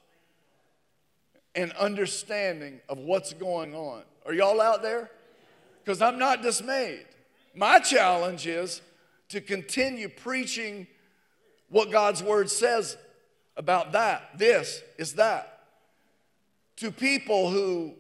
[1.54, 4.04] and understanding of what's going on.
[4.26, 5.12] Are y'all out there?
[5.84, 7.06] Because I'm not dismayed.
[7.54, 8.82] My challenge is
[9.28, 10.88] to continue preaching
[11.68, 12.96] what God's Word says
[13.58, 14.38] about that.
[14.38, 15.64] This is that.
[16.78, 17.94] To people who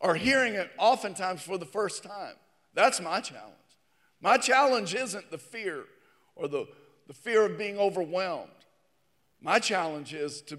[0.00, 2.34] are hearing it oftentimes for the first time.
[2.74, 3.54] That's my challenge.
[4.20, 5.84] My challenge isn't the fear
[6.36, 6.66] or the,
[7.06, 8.50] the fear of being overwhelmed.
[9.40, 10.58] My challenge is to,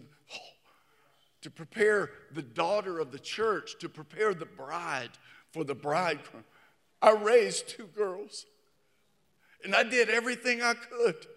[1.42, 5.12] to prepare the daughter of the church, to prepare the bride
[5.52, 6.44] for the bridegroom.
[7.02, 8.46] I raised two girls,
[9.64, 11.28] and I did everything I could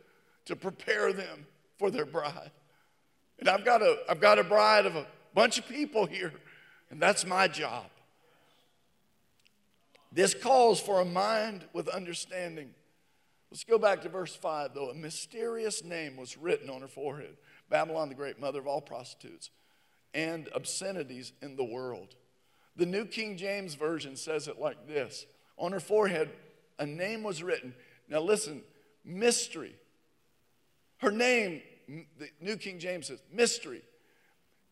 [0.46, 1.46] to prepare them
[1.78, 2.50] for their bride.
[3.38, 6.32] And I've got a, I've got a bride of a bunch of people here,
[6.90, 7.86] and that's my job.
[10.14, 12.70] This calls for a mind with understanding.
[13.50, 14.90] Let's go back to verse 5, though.
[14.90, 17.36] A mysterious name was written on her forehead
[17.68, 19.50] Babylon the Great, mother of all prostitutes
[20.14, 22.14] and obscenities in the world.
[22.76, 25.26] The New King James Version says it like this
[25.58, 26.30] On her forehead,
[26.78, 27.74] a name was written.
[28.08, 28.62] Now, listen,
[29.04, 29.74] mystery.
[30.98, 33.82] Her name, the New King James says, mystery.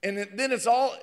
[0.05, 0.95] And then it's all,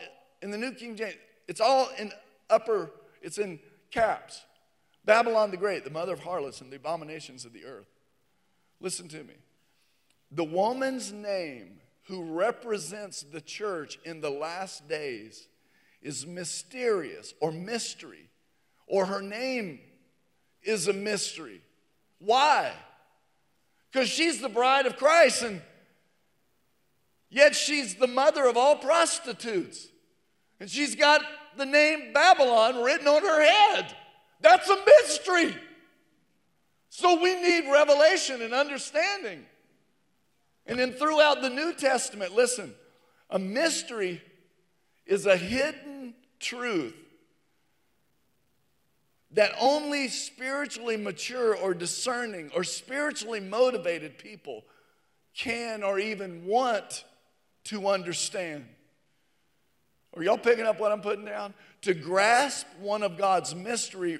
[0.42, 1.16] in the New King James,
[1.50, 2.14] it's all in
[2.50, 3.60] upper, it's in
[3.92, 4.46] caps.
[5.06, 7.90] Babylon the Great, the mother of harlots and the abominations of the earth.
[8.80, 9.34] Listen to me.
[10.32, 15.48] The woman's name who represents the church in the last days
[16.02, 18.30] is mysterious or mystery,
[18.88, 19.80] or her name
[20.64, 21.62] is a mystery.
[22.20, 22.72] Why?
[23.92, 25.62] Because she's the bride of Christ, and
[27.30, 29.88] yet she's the mother of all prostitutes.
[30.60, 31.22] And she's got
[31.58, 33.96] the name Babylon written on her head.
[34.42, 35.56] That's a mystery.
[36.90, 39.46] So we need revelation and understanding.
[40.66, 42.74] And then throughout the New Testament, listen,
[43.30, 44.22] a mystery
[45.06, 46.96] is a hidden truth
[49.32, 54.64] that only spiritually mature or discerning or spiritually motivated people
[55.36, 57.06] can or even want
[57.66, 58.66] to understand.
[60.16, 61.54] Are y'all picking up what I'm putting down?
[61.84, 64.20] To grasp one of God's mystery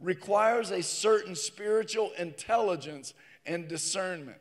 [0.00, 3.14] requires a certain spiritual intelligence
[3.46, 4.38] and discernment.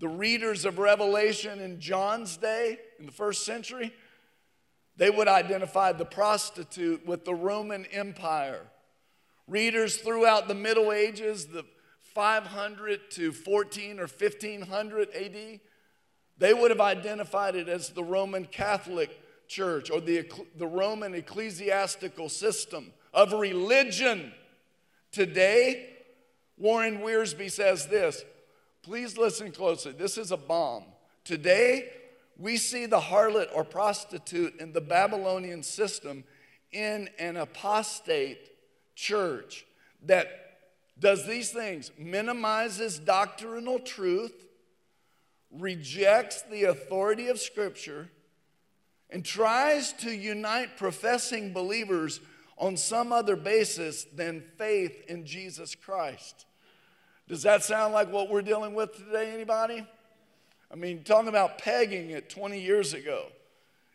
[0.00, 3.92] The readers of Revelation in John's day, in the first century,
[4.96, 8.62] they would identify the prostitute with the Roman Empire.
[9.46, 11.64] Readers throughout the Middle Ages, the
[12.14, 15.60] 500 to 14 or 1500 AD,
[16.38, 22.28] they would have identified it as the Roman Catholic church or the, the Roman ecclesiastical
[22.28, 24.32] system of religion.
[25.10, 25.90] Today,
[26.56, 28.24] Warren Wiersbe says this.
[28.82, 29.92] Please listen closely.
[29.92, 30.84] This is a bomb.
[31.24, 31.90] Today,
[32.38, 36.24] we see the harlot or prostitute in the Babylonian system
[36.72, 38.50] in an apostate
[38.94, 39.66] church
[40.04, 40.28] that
[40.98, 44.46] does these things minimizes doctrinal truth,
[45.50, 48.10] rejects the authority of Scripture,
[49.10, 52.20] and tries to unite professing believers
[52.56, 56.46] on some other basis than faith in Jesus Christ.
[57.28, 59.86] Does that sound like what we're dealing with today, anybody?
[60.70, 63.26] I mean, talking about pegging it 20 years ago.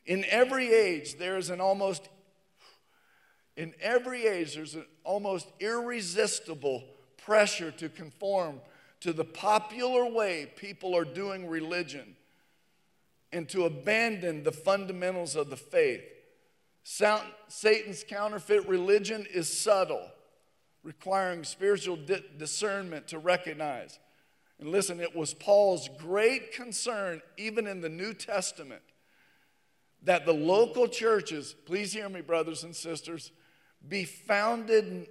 [0.06, 2.10] In every age, there is an almost,
[3.56, 6.84] in every age, there's an almost irresistible
[7.17, 8.60] pressure to conform
[9.02, 12.15] to the popular way people are doing religion
[13.34, 16.04] and to abandon the fundamentals of the faith.
[16.84, 20.06] Satan's counterfeit religion is subtle,
[20.84, 21.98] requiring spiritual
[22.38, 24.00] discernment to recognize.
[24.60, 28.84] And listen, it was Paul's great concern, even in the New Testament,
[30.04, 33.31] that the local churches, please hear me, brothers and sisters,
[33.88, 35.08] be founded,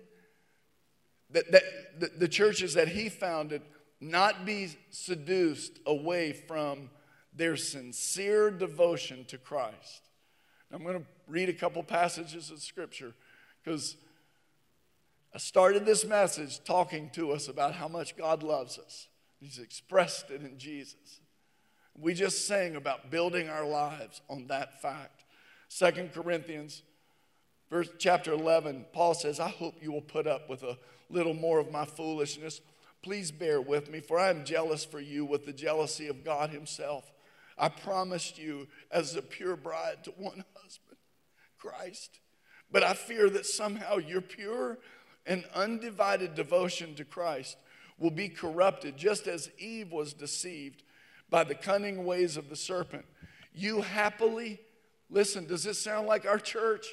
[1.30, 1.62] that, that
[1.98, 3.62] the, the churches that he founded
[4.00, 6.90] not be seduced away from
[7.34, 10.02] their sincere devotion to Christ.
[10.72, 13.12] I'm going to read a couple passages of scripture
[13.62, 13.96] because
[15.34, 19.08] I started this message talking to us about how much God loves us.
[19.38, 21.20] He's expressed it in Jesus.
[21.98, 25.24] We just sang about building our lives on that fact.
[25.68, 26.82] Second Corinthians
[27.72, 30.76] verse chapter 11, Paul says, I hope you will put up with a
[31.08, 32.60] little more of my foolishness.
[33.02, 36.50] Please bear with me, for I am jealous for you with the jealousy of God
[36.50, 37.10] Himself.
[37.62, 40.98] I promised you as a pure bride to one husband,
[41.58, 42.18] Christ.
[42.72, 44.78] But I fear that somehow your pure
[45.24, 47.56] and undivided devotion to Christ
[48.00, 50.82] will be corrupted, just as Eve was deceived
[51.30, 53.04] by the cunning ways of the serpent.
[53.54, 54.58] You happily,
[55.08, 56.88] listen, does this sound like our church?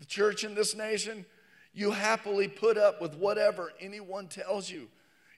[0.00, 1.24] The church in this nation?
[1.72, 4.88] You happily put up with whatever anyone tells you,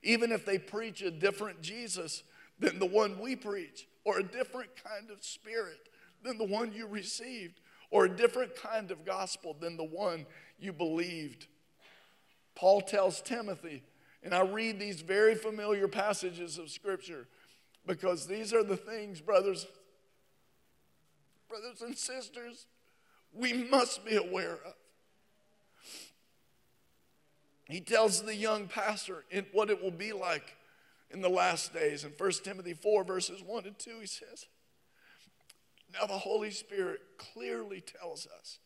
[0.02, 2.22] even if they preach a different Jesus
[2.58, 5.88] than the one we preach, or a different kind of spirit
[6.24, 7.60] than the one you received,
[7.92, 10.26] or a different kind of gospel than the one
[10.58, 11.46] you believed.
[12.56, 13.84] Paul tells Timothy,
[14.24, 17.28] and I read these very familiar passages of Scripture
[17.86, 19.64] because these are the things, brothers,
[21.48, 22.66] brothers and sisters,
[23.32, 24.74] we must be aware of.
[27.68, 30.56] He tells the young pastor what it will be like
[31.10, 32.04] in the last days.
[32.04, 34.46] In 1 Timothy 4, verses 1 and 2, he says,
[35.92, 38.58] Now the Holy Spirit clearly tells us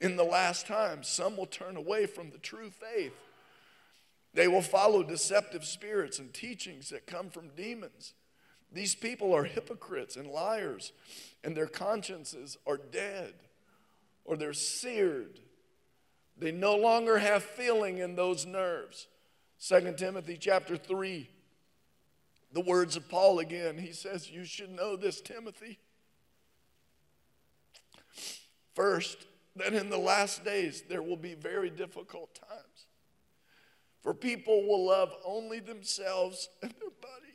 [0.00, 3.14] in the last times, some will turn away from the true faith.
[4.32, 8.14] They will follow deceptive spirits and teachings that come from demons.
[8.72, 10.92] These people are hypocrites and liars,
[11.42, 13.34] and their consciences are dead
[14.24, 15.40] or they're seared.
[16.36, 19.08] They no longer have feeling in those nerves.
[19.66, 21.28] 2 Timothy chapter 3,
[22.52, 23.78] the words of Paul again.
[23.78, 25.78] He says, You should know this, Timothy.
[28.74, 29.26] First,
[29.56, 32.86] that in the last days there will be very difficult times.
[34.02, 37.34] For people will love only themselves and their body.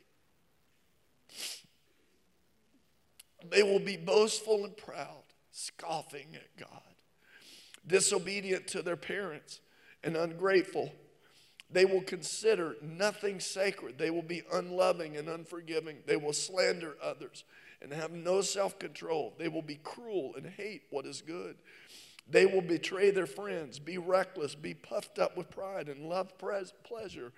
[3.50, 6.94] They will be boastful and proud, scoffing at God,
[7.86, 9.60] disobedient to their parents,
[10.02, 10.90] and ungrateful.
[11.70, 13.98] They will consider nothing sacred.
[13.98, 15.98] They will be unloving and unforgiving.
[16.06, 17.44] They will slander others
[17.82, 19.34] and have no self control.
[19.38, 21.56] They will be cruel and hate what is good.
[22.28, 27.32] They will betray their friends, be reckless, be puffed up with pride, and love pleasure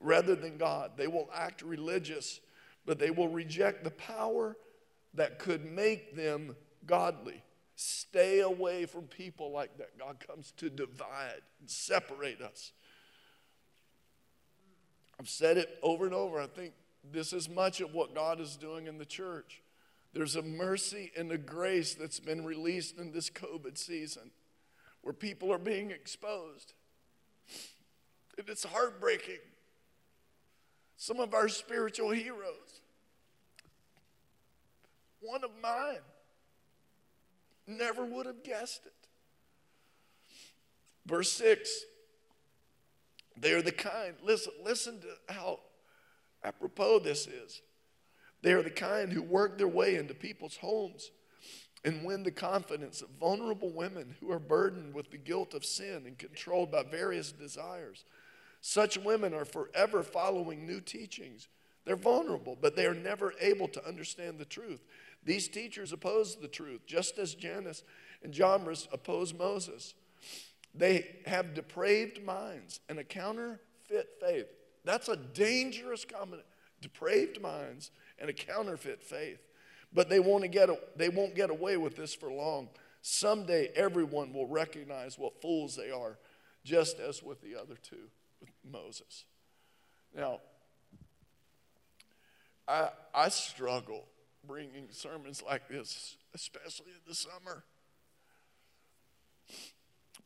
[0.00, 0.92] rather than God.
[0.96, 2.40] They will act religious,
[2.86, 4.56] but they will reject the power
[5.14, 6.56] that could make them
[6.86, 7.42] godly.
[7.76, 9.98] Stay away from people like that.
[9.98, 12.72] God comes to divide and separate us.
[15.22, 16.40] I've said it over and over.
[16.40, 16.72] I think
[17.12, 19.62] this is much of what God is doing in the church.
[20.12, 24.32] There's a mercy and a grace that's been released in this COVID season
[25.02, 26.72] where people are being exposed.
[28.36, 29.38] And it's heartbreaking.
[30.96, 32.80] Some of our spiritual heroes,
[35.20, 36.02] one of mine,
[37.68, 39.08] never would have guessed it.
[41.06, 41.84] Verse 6
[43.36, 45.60] they are the kind, listen, listen to how
[46.44, 47.62] apropos this is.
[48.42, 51.10] They are the kind who work their way into people's homes
[51.84, 56.04] and win the confidence of vulnerable women who are burdened with the guilt of sin
[56.06, 58.04] and controlled by various desires.
[58.60, 61.48] Such women are forever following new teachings.
[61.84, 64.84] They're vulnerable, but they are never able to understand the truth.
[65.24, 67.82] These teachers oppose the truth, just as Jannes
[68.22, 69.94] and Jambres oppose Moses.
[70.74, 74.46] They have depraved minds and a counterfeit faith.
[74.84, 76.46] That's a dangerous combination.
[76.80, 79.40] Depraved minds and a counterfeit faith.
[79.92, 80.68] But they won't, get,
[80.98, 82.68] they won't get away with this for long.
[83.02, 86.18] Someday everyone will recognize what fools they are,
[86.64, 88.08] just as with the other two,
[88.40, 89.24] with Moses.
[90.16, 90.40] Now,
[92.66, 94.06] I, I struggle
[94.46, 97.64] bringing sermons like this, especially in the summer.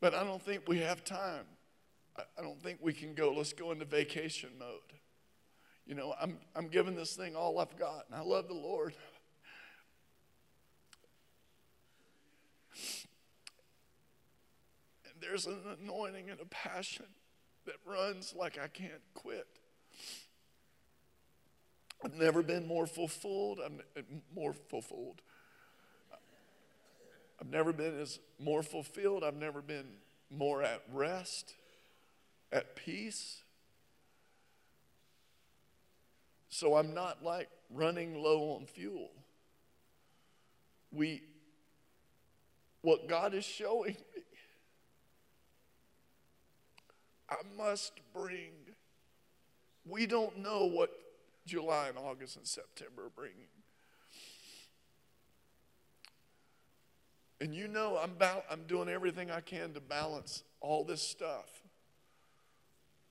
[0.01, 1.45] But I don't think we have time.
[2.19, 4.93] I don't think we can go, let's go into vacation mode.
[5.87, 8.95] You know, I'm, I'm giving this thing all I've got, and I love the Lord.
[15.05, 17.07] And there's an anointing and a passion
[17.65, 19.47] that runs like I can't quit.
[22.05, 23.61] I've never been more fulfilled.
[23.65, 23.81] I'm
[24.35, 25.23] more fulfilled.
[27.41, 29.22] I've never been as more fulfilled.
[29.24, 29.87] I've never been
[30.30, 31.55] more at rest,
[32.51, 33.43] at peace.
[36.49, 39.11] So I'm not like running low on fuel.
[40.91, 41.22] We,
[42.80, 44.22] what God is showing me,
[47.28, 48.53] I must bring.
[49.84, 50.91] We don't know what
[51.45, 53.49] July and August and September are bringing.
[57.41, 61.47] And you know, I'm, ba- I'm doing everything I can to balance all this stuff.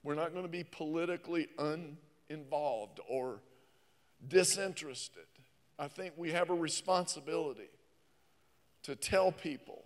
[0.03, 3.39] We're not going to be politically uninvolved or
[4.27, 5.25] disinterested.
[5.77, 7.69] I think we have a responsibility
[8.83, 9.83] to tell people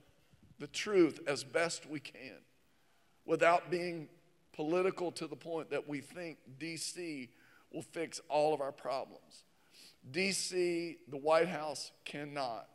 [0.59, 2.37] the truth as best we can
[3.25, 4.09] without being
[4.53, 7.29] political to the point that we think DC
[7.71, 9.45] will fix all of our problems.
[10.11, 12.67] DC, the White House cannot.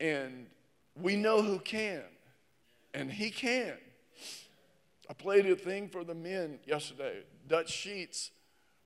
[0.00, 0.46] And
[1.00, 2.02] we know who can,
[2.94, 3.76] and he can.
[5.08, 7.22] I played a thing for the men yesterday.
[7.46, 8.30] Dutch Sheets,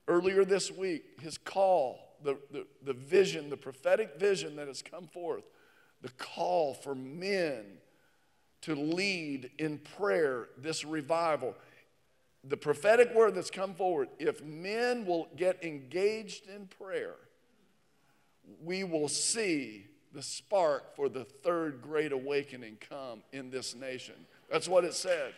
[0.07, 5.07] earlier this week, his call, the, the, the vision, the prophetic vision that has come
[5.07, 5.43] forth,
[6.01, 7.63] the call for men
[8.61, 11.55] to lead in prayer this revival.
[12.43, 17.15] The prophetic word that's come forward if men will get engaged in prayer,
[18.63, 24.15] we will see the spark for the third great awakening come in this nation.
[24.49, 25.33] That's what it said.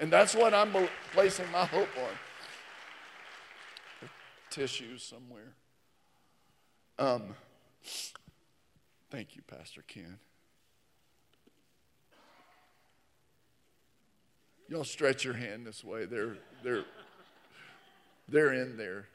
[0.00, 0.72] And that's what I'm
[1.12, 4.08] placing my hope on.
[4.48, 5.52] Tissues somewhere.
[6.98, 7.34] Um,
[9.10, 10.18] thank you, Pastor Ken.
[14.68, 16.06] Y'all stretch your hand this way.
[16.06, 16.84] They're, they're,
[18.28, 19.08] they're in there.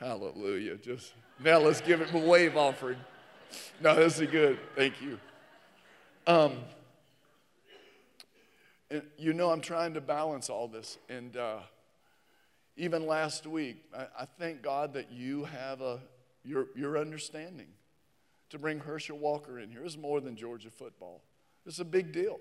[0.00, 0.76] Hallelujah.
[0.76, 1.12] Just
[1.42, 2.98] now let's give it a wave offering.
[3.80, 4.58] No, this is good.
[4.74, 5.18] Thank you.
[6.26, 6.56] Um,
[9.18, 10.98] you know, I'm trying to balance all this.
[11.08, 11.58] And uh,
[12.76, 16.00] even last week, I, I, thank God that you have a,
[16.44, 17.68] your, your understanding
[18.50, 19.84] to bring Herschel Walker in here.
[19.84, 21.22] It's more than Georgia football,
[21.64, 22.40] it's a big deal.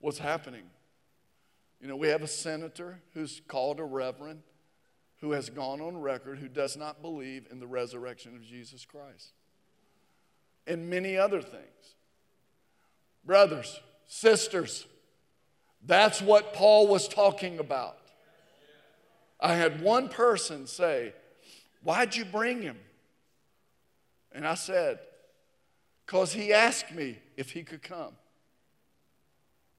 [0.00, 0.64] What's happening?
[1.80, 4.42] You know, we have a senator who's called a reverend
[5.20, 9.32] who has gone on record who does not believe in the resurrection of Jesus Christ
[10.66, 11.62] and many other things.
[13.24, 14.86] Brothers, sisters,
[15.86, 17.98] that's what Paul was talking about.
[19.40, 21.12] I had one person say,
[21.82, 22.78] Why'd you bring him?
[24.32, 24.98] And I said,
[26.06, 28.14] Because he asked me if he could come.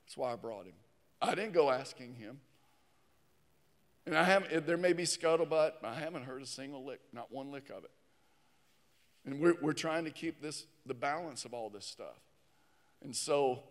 [0.06, 0.74] That's why I brought him.
[1.22, 2.40] I didn't go asking him.
[4.06, 7.52] And I haven't, there may be scuttlebutt, I haven't heard a single lick, not one
[7.52, 7.92] lick of it.
[9.26, 12.20] And we're, we're trying to keep this, the balance of all this stuff.
[13.04, 13.64] And so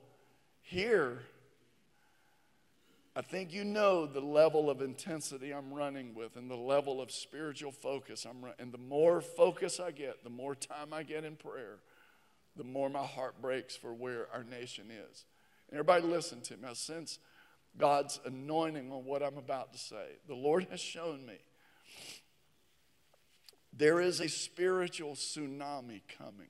[0.63, 1.21] here,
[3.17, 7.13] I think you know the level of intensity I'm running with and the level of
[7.13, 8.59] spiritual focus I'm running.
[8.59, 11.79] And the more focus I get, the more time I get in prayer,
[12.57, 15.25] the more my heart breaks for where our nation is.
[15.69, 16.69] And everybody listen to me.
[16.69, 17.19] I sense
[17.79, 20.07] God's anointing on what I'm about to say.
[20.27, 21.39] The Lord has shown me
[23.77, 26.49] there is a spiritual tsunami coming.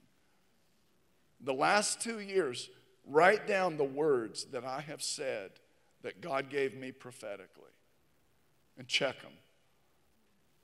[1.40, 2.68] The last two years,
[3.06, 5.50] write down the words that I have said
[6.02, 7.72] that God gave me prophetically
[8.76, 9.32] and check them.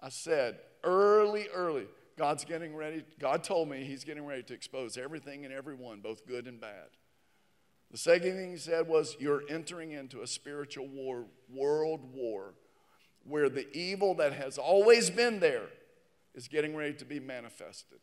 [0.02, 1.86] I said early, early,
[2.16, 3.04] God's getting ready.
[3.18, 6.88] God told me He's getting ready to expose everything and everyone, both good and bad.
[7.90, 12.54] The second thing He said was, You're entering into a spiritual war, world war,
[13.24, 15.68] where the evil that has always been there
[16.34, 17.98] is getting ready to be manifested.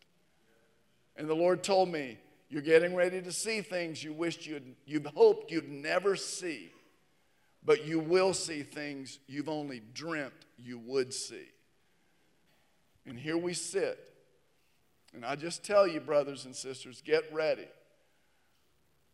[1.16, 2.18] And the Lord told me,
[2.50, 6.72] You're getting ready to see things you wished you'd, you've hoped you'd never see,
[7.64, 11.48] but you will see things you've only dreamt you would see.
[13.06, 14.00] And here we sit.
[15.14, 17.68] And I just tell you, brothers and sisters, get ready.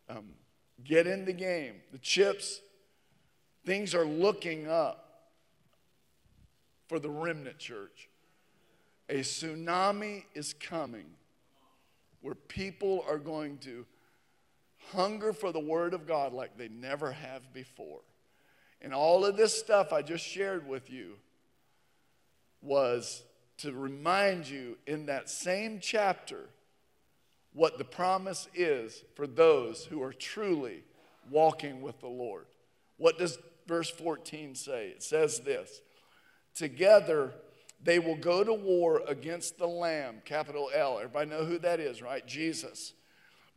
[0.08, 0.30] Um,
[0.82, 1.76] get in the game.
[1.92, 2.60] The chips,
[3.64, 5.30] things are looking up
[6.88, 8.10] for the remnant church.
[9.08, 11.06] A tsunami is coming
[12.20, 13.84] where people are going to
[14.92, 18.00] hunger for the Word of God like they never have before.
[18.80, 21.16] And all of this stuff I just shared with you
[22.62, 23.22] was
[23.58, 26.48] to remind you in that same chapter
[27.52, 30.82] what the promise is for those who are truly
[31.30, 32.46] walking with the Lord.
[32.96, 34.88] What does verse 14 say?
[34.88, 35.80] It says this
[36.54, 37.32] Together
[37.84, 40.96] they will go to war against the Lamb, capital L.
[40.98, 42.26] Everybody know who that is, right?
[42.26, 42.94] Jesus.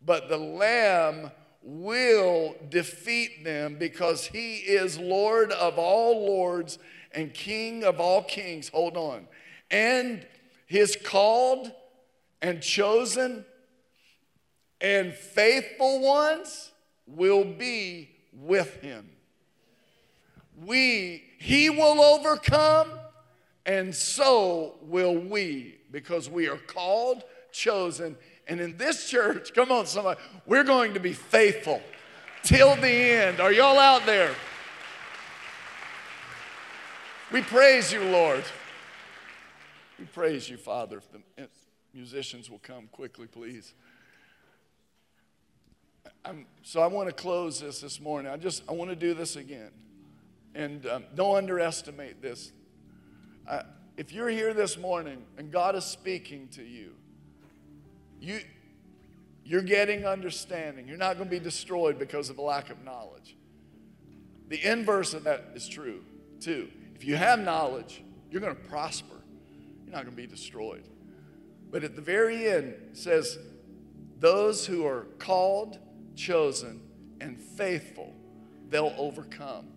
[0.05, 1.32] But the Lamb
[1.63, 6.78] will defeat them because he is Lord of all lords
[7.13, 8.69] and King of all kings.
[8.69, 9.28] Hold on.
[9.71, 10.25] And
[10.65, 11.71] his called
[12.41, 13.45] and chosen
[14.82, 16.71] and faithful ones
[17.07, 19.09] will be with him.
[20.65, 22.89] We, he will overcome
[23.68, 29.86] and so will we, because we are called, chosen, And in this church, come on,
[29.86, 31.82] somebody, we're going to be faithful
[32.43, 33.41] till the end.
[33.41, 34.34] Are y'all out there?
[37.32, 38.45] We praise you, Lord.
[39.99, 40.97] We praise you, Father.
[40.97, 41.49] If the
[41.93, 43.74] musicians will come quickly, please.
[46.24, 48.32] I'm, so I want to close this this morning.
[48.32, 49.72] I just I want to do this again,
[50.55, 52.53] and um, don't underestimate this.
[53.97, 56.91] If you're here this morning and God is speaking to you,
[58.19, 58.39] you
[59.43, 60.87] you're getting understanding.
[60.87, 63.37] You're not going to be destroyed because of a lack of knowledge.
[64.49, 66.01] The inverse of that is true
[66.39, 66.69] too.
[66.95, 69.15] If you have knowledge, you're going to prosper.
[69.85, 70.83] You're not going to be destroyed.
[71.71, 73.37] But at the very end, it says,
[74.19, 75.79] Those who are called,
[76.15, 76.81] chosen,
[77.21, 78.13] and faithful,
[78.69, 79.67] they'll overcome.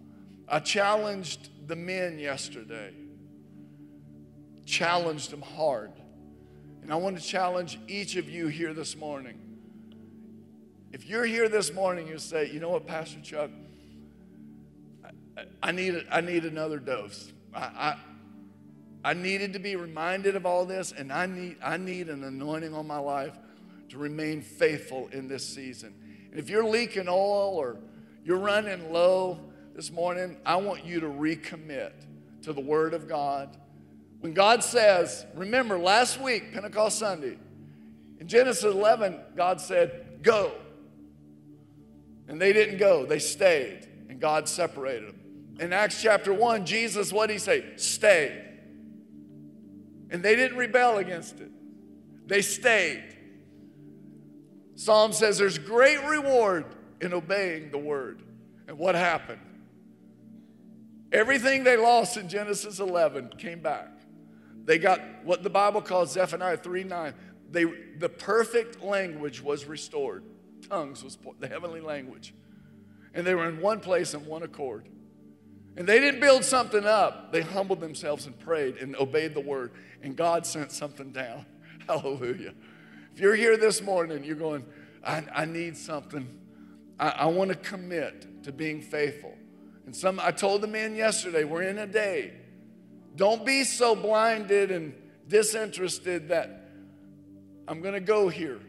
[0.49, 2.93] I challenged the men yesterday,
[4.67, 5.93] challenged them hard.
[6.83, 9.39] And I want to challenge each of you here this morning.
[10.93, 13.51] If you're here this morning, you say, you know what, Pastor Chuck,
[15.63, 17.33] I need, I need another dose.
[17.55, 17.97] I, I,
[19.03, 22.75] I needed to be reminded of all this, and I need, I need an anointing
[22.75, 23.39] on my life
[23.91, 25.95] to remain faithful in this season.
[26.31, 27.77] And if you're leaking oil or
[28.25, 29.41] you're running low
[29.75, 31.93] this morning, I want you to recommit
[32.43, 33.57] to the Word of God.
[34.21, 37.39] When God says, remember last week, Pentecost Sunday,
[38.19, 40.53] in Genesis 11, God said, Go.
[42.29, 45.21] And they didn't go, they stayed, and God separated them.
[45.59, 47.65] In Acts chapter 1, Jesus, what did he say?
[47.77, 48.47] Stay.
[50.11, 51.51] And they didn't rebel against it,
[52.27, 53.17] they stayed.
[54.77, 56.65] Psalm says there's great reward
[57.03, 58.23] in obeying the word.
[58.67, 59.41] And what happened?
[61.13, 64.00] Everything they lost in Genesis 11 came back.
[64.65, 67.15] They got what the Bible calls Zephaniah 3 9.
[67.51, 67.65] They,
[67.99, 70.25] the perfect language was restored.
[70.69, 72.35] Tongues was the heavenly language.
[73.13, 74.89] And they were in one place in one accord.
[75.77, 79.73] And they didn't build something up, they humbled themselves and prayed and obeyed the word.
[80.03, 81.47] And God sent something down.
[81.87, 82.55] Hallelujah.
[83.15, 84.65] If you're here this morning, you're going,
[85.05, 86.29] I, I need something.
[86.99, 89.35] I, I want to commit to being faithful.
[89.87, 92.35] And some I told the men yesterday, we're in a day.
[93.21, 94.95] Don't be so blinded and
[95.29, 96.71] disinterested that
[97.69, 98.61] I'm going to go here.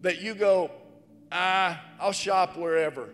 [0.00, 0.72] That you go,
[1.30, 3.10] ah, I'll shop wherever.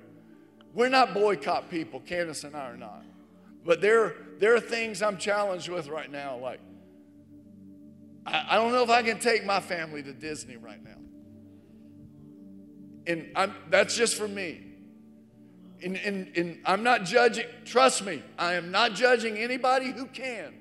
[0.73, 3.05] We're not boycott people, Candace and I are not.
[3.67, 6.39] But there, there are things I'm challenged with right now.
[6.39, 6.61] Like,
[8.25, 11.03] I, I don't know if I can take my family to Disney right now.
[13.07, 14.74] And I'm, that's just for me.
[15.85, 20.55] And, and, and I'm not judging, trust me, I am not judging anybody who can.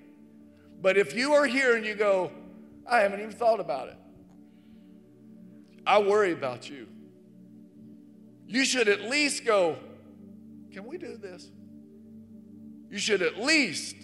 [0.82, 2.30] But if you are here and you go,
[2.86, 3.98] I haven't even thought about it,
[5.88, 6.88] I worry about you.
[8.48, 9.78] You should at least go,
[10.74, 11.50] can we do this?
[12.90, 13.96] You should at least,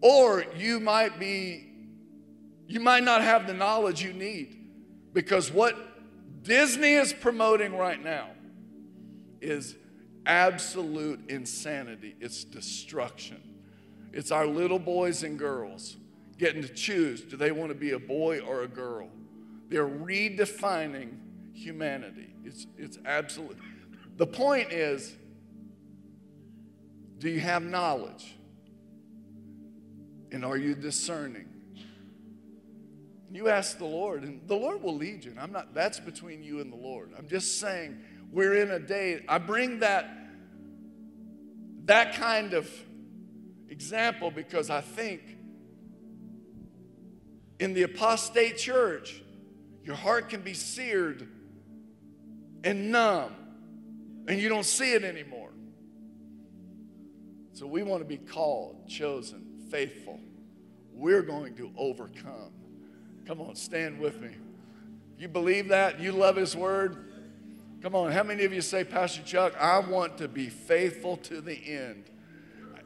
[0.00, 1.64] or you might be,
[2.66, 4.56] you might not have the knowledge you need
[5.12, 5.76] because what
[6.42, 8.30] Disney is promoting right now
[9.46, 9.76] is
[10.26, 12.16] absolute insanity.
[12.20, 13.40] It's destruction.
[14.12, 15.96] It's our little boys and girls
[16.38, 19.08] getting to choose do they want to be a boy or a girl?
[19.68, 21.16] They're redefining
[21.54, 22.34] humanity.
[22.44, 23.58] It's, it's absolute.
[24.16, 25.14] The point is,
[27.18, 28.36] do you have knowledge?
[30.30, 31.48] And are you discerning?
[33.32, 35.32] You ask the Lord, and the Lord will lead you.
[35.32, 37.10] And I'm not, that's between you and the Lord.
[37.18, 37.98] I'm just saying,
[38.36, 39.24] we're in a day.
[39.26, 40.10] I bring that,
[41.86, 42.70] that kind of
[43.70, 45.22] example because I think
[47.58, 49.22] in the apostate church,
[49.84, 51.26] your heart can be seared
[52.62, 53.32] and numb,
[54.28, 55.52] and you don't see it anymore.
[57.54, 60.20] So we want to be called, chosen, faithful.
[60.92, 62.52] We're going to overcome.
[63.24, 64.32] Come on, stand with me.
[65.18, 66.00] You believe that?
[66.00, 67.05] You love His Word?
[67.86, 71.40] Come on, how many of you say, Pastor Chuck, I want to be faithful to
[71.40, 72.10] the end?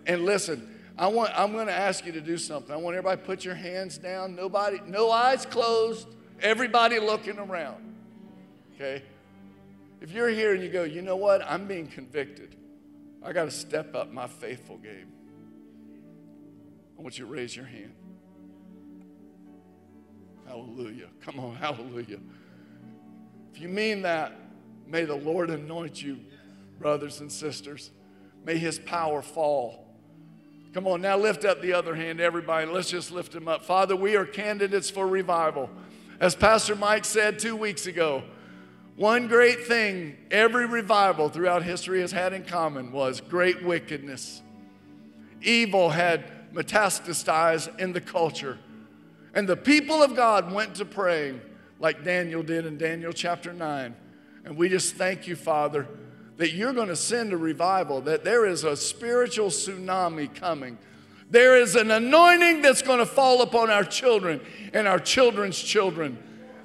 [0.05, 2.71] And listen, I want, I'm going to ask you to do something.
[2.71, 4.35] I want everybody put your hands down.
[4.37, 6.07] Nobody, no eyes closed.
[6.43, 7.95] Everybody looking around.
[8.75, 9.03] Okay?
[10.03, 11.51] If you're here and you go, you know what?
[11.51, 12.55] I'm being convicted.
[13.23, 15.11] I got to step up my faithful game.
[16.99, 17.95] I want you to raise your hand.
[20.47, 21.09] Hallelujah.
[21.23, 22.21] Come on, hallelujah.
[23.55, 24.35] If you mean that,
[24.91, 26.19] may the Lord anoint you,
[26.79, 27.91] brothers and sisters.
[28.45, 29.87] May his power fall.
[30.73, 32.67] Come on, now lift up the other hand, everybody.
[32.67, 33.65] Let's just lift him up.
[33.65, 35.69] Father, we are candidates for revival.
[36.21, 38.23] As Pastor Mike said two weeks ago,
[38.97, 44.43] one great thing every revival throughout history has had in common was great wickedness.
[45.43, 48.59] Evil had metastasized in the culture.
[49.35, 51.41] And the people of God went to praying
[51.79, 53.95] like Daniel did in Daniel chapter 9.
[54.45, 55.87] And we just thank you, Father,
[56.37, 60.79] that you're going to send a revival, that there is a spiritual tsunami coming.
[61.31, 64.41] There is an anointing that's going to fall upon our children
[64.73, 66.19] and our children's children.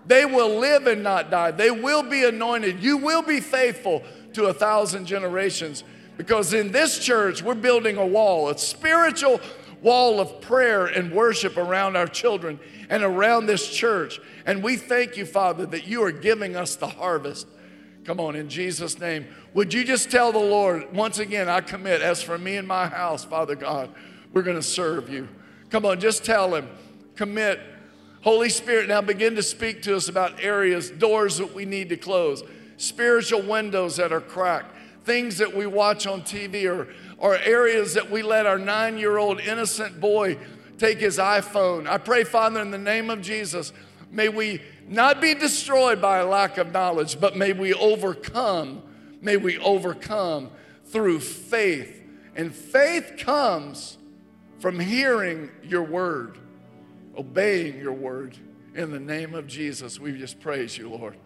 [0.07, 1.51] They will live and not die.
[1.51, 2.81] They will be anointed.
[2.81, 4.03] You will be faithful
[4.33, 5.83] to a thousand generations
[6.17, 9.41] because in this church, we're building a wall, a spiritual
[9.81, 12.59] wall of prayer and worship around our children
[12.89, 14.19] and around this church.
[14.45, 17.47] And we thank you, Father, that you are giving us the harvest.
[18.05, 19.25] Come on, in Jesus' name.
[19.55, 22.85] Would you just tell the Lord, once again, I commit, as for me and my
[22.87, 23.89] house, Father God,
[24.31, 25.27] we're going to serve you.
[25.71, 26.69] Come on, just tell him,
[27.15, 27.59] commit.
[28.21, 31.97] Holy Spirit, now begin to speak to us about areas, doors that we need to
[31.97, 32.43] close,
[32.77, 36.87] spiritual windows that are cracked, things that we watch on TV, or,
[37.17, 40.37] or areas that we let our nine year old innocent boy
[40.77, 41.87] take his iPhone.
[41.87, 43.73] I pray, Father, in the name of Jesus,
[44.11, 48.83] may we not be destroyed by a lack of knowledge, but may we overcome,
[49.21, 50.51] may we overcome
[50.85, 52.01] through faith.
[52.35, 53.97] And faith comes
[54.59, 56.37] from hearing your word,
[57.17, 58.37] obeying your word.
[58.75, 61.17] In the name of Jesus, we just praise you, Lord.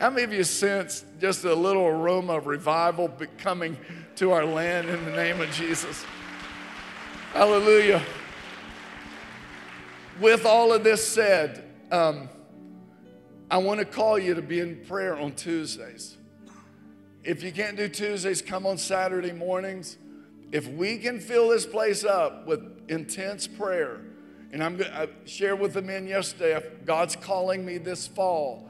[0.00, 3.76] How many of you sense just a little aroma of revival coming
[4.16, 6.04] to our land in the name of Jesus?
[7.32, 8.02] Hallelujah.
[10.20, 12.28] With all of this said, um,
[13.50, 16.16] I want to call you to be in prayer on Tuesdays.
[17.22, 19.96] If you can't do Tuesdays, come on Saturday mornings.
[20.52, 24.00] If we can fill this place up with intense prayer,
[24.52, 28.68] and I'm going to share with the men yesterday, God's calling me this fall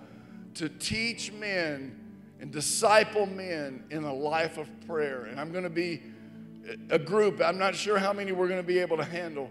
[0.54, 2.00] to teach men
[2.40, 5.24] and disciple men in a life of prayer.
[5.24, 6.02] And I'm going to be
[6.90, 9.50] a group, I'm not sure how many we're going to be able to handle,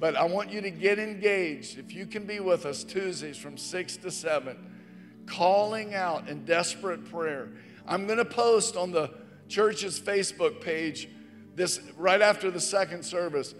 [0.00, 1.78] but I want you to get engaged.
[1.78, 4.56] If you can be with us Tuesdays from 6 to 7,
[5.26, 7.50] calling out in desperate prayer.
[7.86, 9.10] I'm going to post on the
[9.48, 11.08] church's Facebook page
[11.54, 13.54] this right after the second service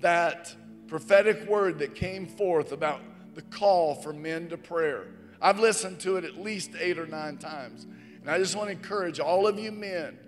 [0.00, 0.54] that
[0.88, 3.00] prophetic word that came forth about
[3.34, 5.08] the call for men to prayer.
[5.40, 7.86] I've listened to it at least eight or nine times.
[8.20, 10.18] And I just want to encourage all of you men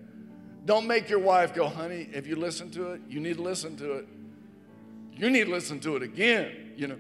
[0.65, 3.77] don't make your wife go, honey, if you listen to it, you need to listen
[3.77, 4.09] to it.
[5.17, 6.73] You need to listen to it again.
[6.77, 6.99] You know,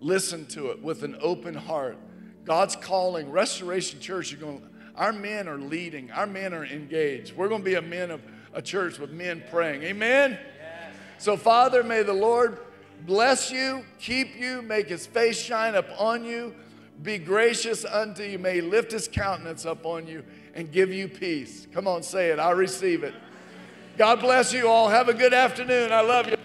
[0.00, 1.98] listen to it with an open heart.
[2.44, 4.62] God's calling, Restoration Church, you're going,
[4.94, 7.36] our men are leading, our men are engaged.
[7.36, 8.20] We're going to be a men of
[8.52, 9.82] a church with men praying.
[9.82, 10.32] Amen?
[10.32, 10.94] Yes.
[11.18, 12.58] So, Father, may the Lord
[13.04, 16.54] bless you, keep you, make his face shine upon you,
[17.02, 20.24] be gracious unto you, may he lift his countenance upon you
[20.54, 21.66] and give you peace.
[21.72, 22.38] Come on, say it.
[22.38, 23.12] I receive it.
[23.98, 24.88] God bless you all.
[24.88, 25.92] Have a good afternoon.
[25.92, 26.35] I love you.